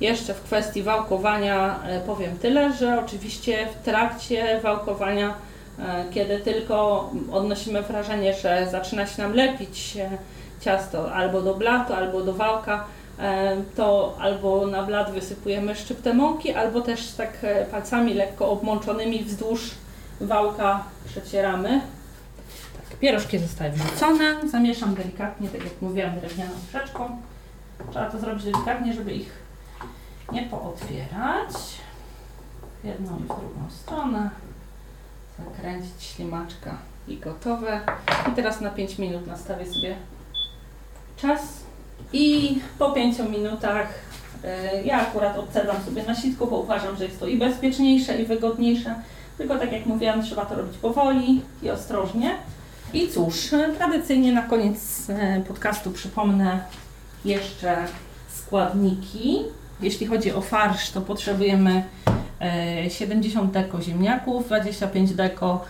Jeszcze 0.00 0.34
w 0.34 0.42
kwestii 0.42 0.82
wałkowania 0.82 1.82
e, 1.82 2.00
powiem 2.00 2.38
tyle, 2.38 2.72
że 2.72 3.00
oczywiście 3.04 3.66
w 3.66 3.84
trakcie 3.84 4.60
wałkowania, 4.62 5.34
e, 5.78 6.04
kiedy 6.10 6.38
tylko 6.38 7.10
odnosimy 7.32 7.82
wrażenie, 7.82 8.34
że 8.34 8.68
zaczyna 8.70 9.06
się 9.06 9.22
nam 9.22 9.34
lepić 9.34 9.96
e, 9.96 10.18
ciasto 10.60 11.12
albo 11.12 11.42
do 11.42 11.54
blatu, 11.54 11.92
albo 11.92 12.22
do 12.22 12.32
wałka, 12.32 12.74
e, 12.74 12.86
to 13.76 14.16
albo 14.20 14.66
na 14.66 14.82
blat 14.82 15.10
wysypujemy 15.10 15.74
szczyptę 15.74 16.14
mąki, 16.14 16.52
albo 16.52 16.80
też 16.80 17.12
tak 17.12 17.38
e, 17.42 17.64
palcami 17.64 18.14
lekko 18.14 18.50
obmączonymi 18.50 19.24
wzdłuż 19.24 19.70
wałka 20.20 20.84
przecieramy. 21.04 21.80
Tak, 22.76 22.98
pierożki 22.98 23.38
zostały 23.38 23.70
wrzucone, 23.70 24.36
zamieszam 24.50 24.94
delikatnie, 24.94 25.48
tak 25.48 25.64
jak 25.64 25.82
mówiłam, 25.82 26.20
drewnianą 26.20 26.52
przeczką. 26.68 27.22
Trzeba 27.90 28.10
to 28.10 28.18
zrobić 28.18 28.44
delikatnie, 28.44 28.94
żeby 28.94 29.12
ich 29.12 29.32
nie 30.32 30.42
pootwierać. 30.42 31.52
W 32.82 32.86
jedną 32.86 33.18
i 33.18 33.22
w 33.22 33.26
drugą 33.26 33.70
stronę. 33.70 34.30
Zakręcić 35.38 36.02
ślimaczka 36.02 36.78
i 37.08 37.18
gotowe. 37.18 37.80
I 38.28 38.32
teraz 38.32 38.60
na 38.60 38.70
5 38.70 38.98
minut 38.98 39.26
nastawię 39.26 39.66
sobie 39.66 39.96
czas. 41.16 41.65
I 42.12 42.58
po 42.78 42.90
5 42.90 43.18
minutach 43.18 43.88
y, 44.44 44.82
ja 44.84 45.00
akurat 45.00 45.38
odcedzam 45.38 45.76
sobie 45.84 46.02
na 46.02 46.14
sitku, 46.14 46.46
bo 46.46 46.58
uważam, 46.58 46.96
że 46.96 47.04
jest 47.04 47.20
to 47.20 47.26
i 47.26 47.36
bezpieczniejsze, 47.36 48.22
i 48.22 48.26
wygodniejsze. 48.26 48.94
Tylko 49.38 49.58
tak 49.58 49.72
jak 49.72 49.86
mówiłam, 49.86 50.22
trzeba 50.22 50.46
to 50.46 50.54
robić 50.54 50.78
powoli 50.78 51.42
i 51.62 51.70
ostrożnie. 51.70 52.34
I 52.92 53.08
cóż, 53.08 53.52
y, 53.52 53.74
tradycyjnie 53.78 54.32
na 54.32 54.42
koniec 54.42 55.10
y, 55.10 55.44
podcastu 55.48 55.90
przypomnę 55.90 56.60
jeszcze 57.24 57.76
składniki. 58.28 59.38
Jeśli 59.80 60.06
chodzi 60.06 60.32
o 60.32 60.40
farsz, 60.40 60.90
to 60.90 61.00
potrzebujemy 61.00 61.84
e, 62.40 62.90
70 62.90 63.52
deko 63.52 63.82
ziemniaków, 63.82 64.46
25 64.46 65.14
deko 65.14 65.64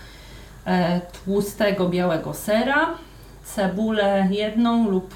tłustego 1.25 1.89
białego 1.89 2.35
sera, 2.35 2.95
cebulę 3.45 4.29
jedną 4.31 4.91
lub 4.91 5.15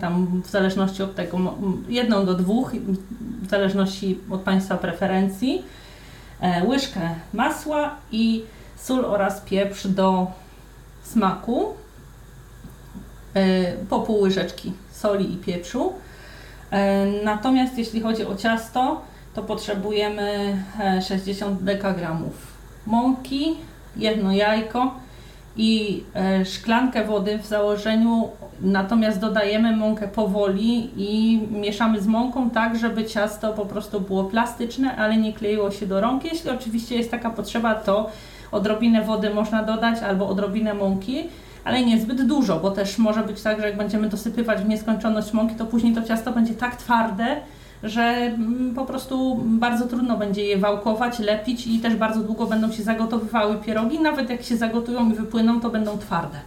tam 0.00 0.42
w 0.42 0.50
zależności 0.50 1.02
od 1.02 1.14
tego, 1.14 1.38
jedną 1.88 2.26
do 2.26 2.34
dwóch, 2.34 2.72
w 3.42 3.50
zależności 3.50 4.18
od 4.30 4.40
Państwa 4.40 4.76
preferencji, 4.76 5.62
e, 6.40 6.64
łyżkę 6.64 7.00
masła 7.32 7.96
i 8.12 8.44
sól 8.76 9.04
oraz 9.04 9.40
pieprz 9.40 9.86
do 9.86 10.26
smaku, 11.02 11.74
e, 13.34 13.72
po 13.88 14.00
pół 14.00 14.20
łyżeczki 14.20 14.72
soli 14.92 15.34
i 15.34 15.36
pieprzu. 15.36 15.92
E, 16.70 17.06
Natomiast 17.24 17.78
jeśli 17.78 18.00
chodzi 18.00 18.26
o 18.26 18.36
ciasto, 18.36 19.02
to 19.34 19.42
potrzebujemy 19.42 20.56
e, 20.80 21.02
60 21.02 21.62
dekagramów 21.62 22.32
mąki, 22.86 23.56
jedno 23.96 24.32
jajko 24.32 24.94
i 25.56 26.02
szklankę 26.44 27.04
wody 27.04 27.38
w 27.38 27.46
założeniu. 27.46 28.28
Natomiast 28.62 29.20
dodajemy 29.20 29.76
mąkę 29.76 30.08
powoli 30.08 30.90
i 30.96 31.40
mieszamy 31.50 32.00
z 32.00 32.06
mąką 32.06 32.50
tak, 32.50 32.78
żeby 32.78 33.04
ciasto 33.04 33.52
po 33.52 33.66
prostu 33.66 34.00
było 34.00 34.24
plastyczne, 34.24 34.96
ale 34.96 35.16
nie 35.16 35.32
kleiło 35.32 35.70
się 35.70 35.86
do 35.86 36.00
rąk. 36.00 36.24
Jeśli 36.24 36.50
oczywiście 36.50 36.96
jest 36.96 37.10
taka 37.10 37.30
potrzeba, 37.30 37.74
to 37.74 38.10
odrobinę 38.52 39.02
wody 39.02 39.34
można 39.34 39.62
dodać 39.62 40.02
albo 40.02 40.28
odrobinę 40.28 40.74
mąki 40.74 41.28
ale 41.64 41.84
niezbyt 41.84 42.26
dużo, 42.26 42.60
bo 42.60 42.70
też 42.70 42.98
może 42.98 43.22
być 43.22 43.42
tak, 43.42 43.60
że 43.60 43.66
jak 43.66 43.76
będziemy 43.76 44.08
dosypywać 44.08 44.62
w 44.62 44.68
nieskończoność 44.68 45.32
mąki, 45.32 45.54
to 45.54 45.66
później 45.66 45.94
to 45.94 46.02
ciasto 46.02 46.32
będzie 46.32 46.54
tak 46.54 46.76
twarde, 46.76 47.36
że 47.82 48.02
mm, 48.02 48.74
po 48.74 48.84
prostu 48.84 49.40
bardzo 49.44 49.86
trudno 49.86 50.16
będzie 50.16 50.44
je 50.44 50.58
wałkować, 50.58 51.18
lepić 51.18 51.66
i 51.66 51.78
też 51.78 51.96
bardzo 51.96 52.20
długo 52.20 52.46
będą 52.46 52.72
się 52.72 52.82
zagotowywały 52.82 53.56
pierogi. 53.56 54.00
Nawet 54.00 54.30
jak 54.30 54.42
się 54.42 54.56
zagotują 54.56 55.10
i 55.10 55.14
wypłyną, 55.14 55.60
to 55.60 55.70
będą 55.70 55.98
twarde. 55.98 56.38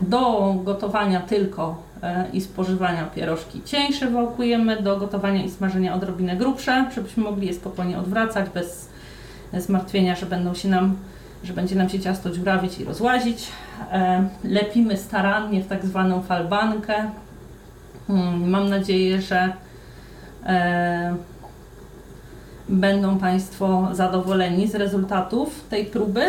Do 0.00 0.54
gotowania 0.64 1.20
tylko 1.20 1.82
e, 2.02 2.24
i 2.32 2.40
spożywania 2.40 3.04
pierożki 3.04 3.62
cieńsze 3.64 4.10
wałkujemy, 4.10 4.82
do 4.82 4.96
gotowania 4.96 5.44
i 5.44 5.50
smażenia 5.50 5.94
odrobinę 5.94 6.36
grubsze, 6.36 6.90
żebyśmy 6.94 7.22
mogli 7.22 7.46
je 7.46 7.54
spokojnie 7.54 7.98
odwracać 7.98 8.50
bez 8.50 8.88
zmartwienia, 9.52 10.16
że 10.16 10.26
będą 10.26 10.54
się 10.54 10.68
nam 10.68 10.96
że 11.44 11.52
będzie 11.52 11.76
nam 11.76 11.88
się 11.88 12.00
ciasto 12.00 12.30
dziurawić 12.30 12.78
i 12.80 12.84
rozłazić. 12.84 13.46
E, 13.92 14.28
lepimy 14.44 14.96
starannie 14.96 15.62
w 15.62 15.66
tak 15.66 15.86
zwaną 15.86 16.22
falbankę. 16.22 17.10
Mm, 18.08 18.50
Mam 18.50 18.68
nadzieję, 18.68 19.22
że 19.22 19.52
e, 20.46 21.16
będą 22.68 23.18
Państwo 23.18 23.88
zadowoleni 23.92 24.68
z 24.68 24.74
rezultatów 24.74 25.64
tej 25.70 25.84
próby. 25.86 26.24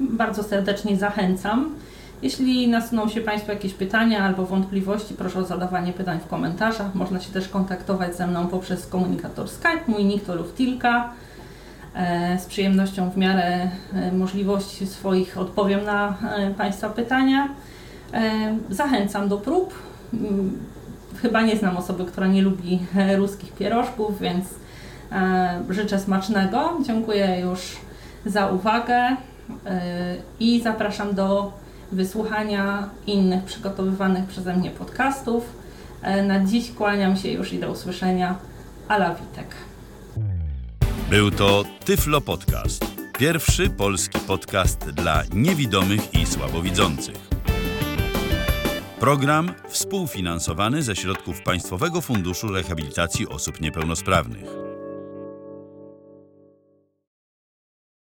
Bardzo 0.00 0.42
serdecznie 0.42 0.96
zachęcam. 0.96 1.74
Jeśli 2.22 2.68
nasuną 2.68 3.08
się 3.08 3.20
Państwu 3.20 3.50
jakieś 3.50 3.74
pytania 3.74 4.24
albo 4.24 4.46
wątpliwości, 4.46 5.14
proszę 5.14 5.38
o 5.38 5.44
zadawanie 5.44 5.92
pytań 5.92 6.18
w 6.26 6.28
komentarzach. 6.28 6.94
Można 6.94 7.20
się 7.20 7.32
też 7.32 7.48
kontaktować 7.48 8.16
ze 8.16 8.26
mną 8.26 8.46
poprzez 8.46 8.86
komunikator 8.86 9.48
Skype. 9.48 9.80
Mój 9.86 10.04
nick 10.04 10.26
to 10.26 10.34
Luftilka. 10.34 11.10
E, 11.94 12.38
Z 12.38 12.46
przyjemnością 12.46 13.10
w 13.10 13.16
miarę 13.16 13.70
e, 13.94 14.12
możliwości 14.12 14.86
swoich 14.86 15.38
odpowiem 15.38 15.84
na 15.84 16.14
e, 16.36 16.54
Państwa 16.54 16.88
pytania. 16.88 17.48
Zachęcam 18.70 19.28
do 19.28 19.38
prób. 19.38 19.74
Mm, 20.14 20.58
Chyba 21.22 21.42
nie 21.42 21.56
znam 21.56 21.76
osoby, 21.76 22.04
która 22.04 22.26
nie 22.26 22.42
lubi 22.42 22.78
ruskich 23.16 23.52
pierożków, 23.52 24.20
więc 24.20 24.44
życzę 25.70 25.98
smacznego. 25.98 26.78
Dziękuję 26.86 27.40
już 27.40 27.76
za 28.26 28.46
uwagę 28.46 29.16
i 30.40 30.60
zapraszam 30.62 31.14
do 31.14 31.52
wysłuchania 31.92 32.90
innych 33.06 33.44
przygotowywanych 33.44 34.24
przeze 34.28 34.56
mnie 34.56 34.70
podcastów. 34.70 35.44
E, 36.02 36.22
Na 36.22 36.44
dziś 36.44 36.70
kłaniam 36.72 37.16
się 37.16 37.28
już 37.28 37.52
i 37.52 37.58
do 37.58 37.70
usłyszenia. 37.70 38.38
Ala 38.88 39.14
Witek. 39.14 39.54
Był 41.10 41.30
to 41.30 41.64
Tyflo 41.84 42.20
Podcast. 42.20 42.84
Pierwszy 43.18 43.70
polski 43.70 44.18
podcast 44.18 44.90
dla 44.90 45.22
niewidomych 45.34 46.14
i 46.14 46.26
słabowidzących. 46.26 47.30
Program 49.00 49.52
współfinansowany 49.68 50.82
ze 50.82 50.96
środków 50.96 51.42
Państwowego 51.42 52.00
Funduszu 52.00 52.48
Rehabilitacji 52.48 53.28
Osób 53.28 53.60
Niepełnosprawnych. 53.60 54.69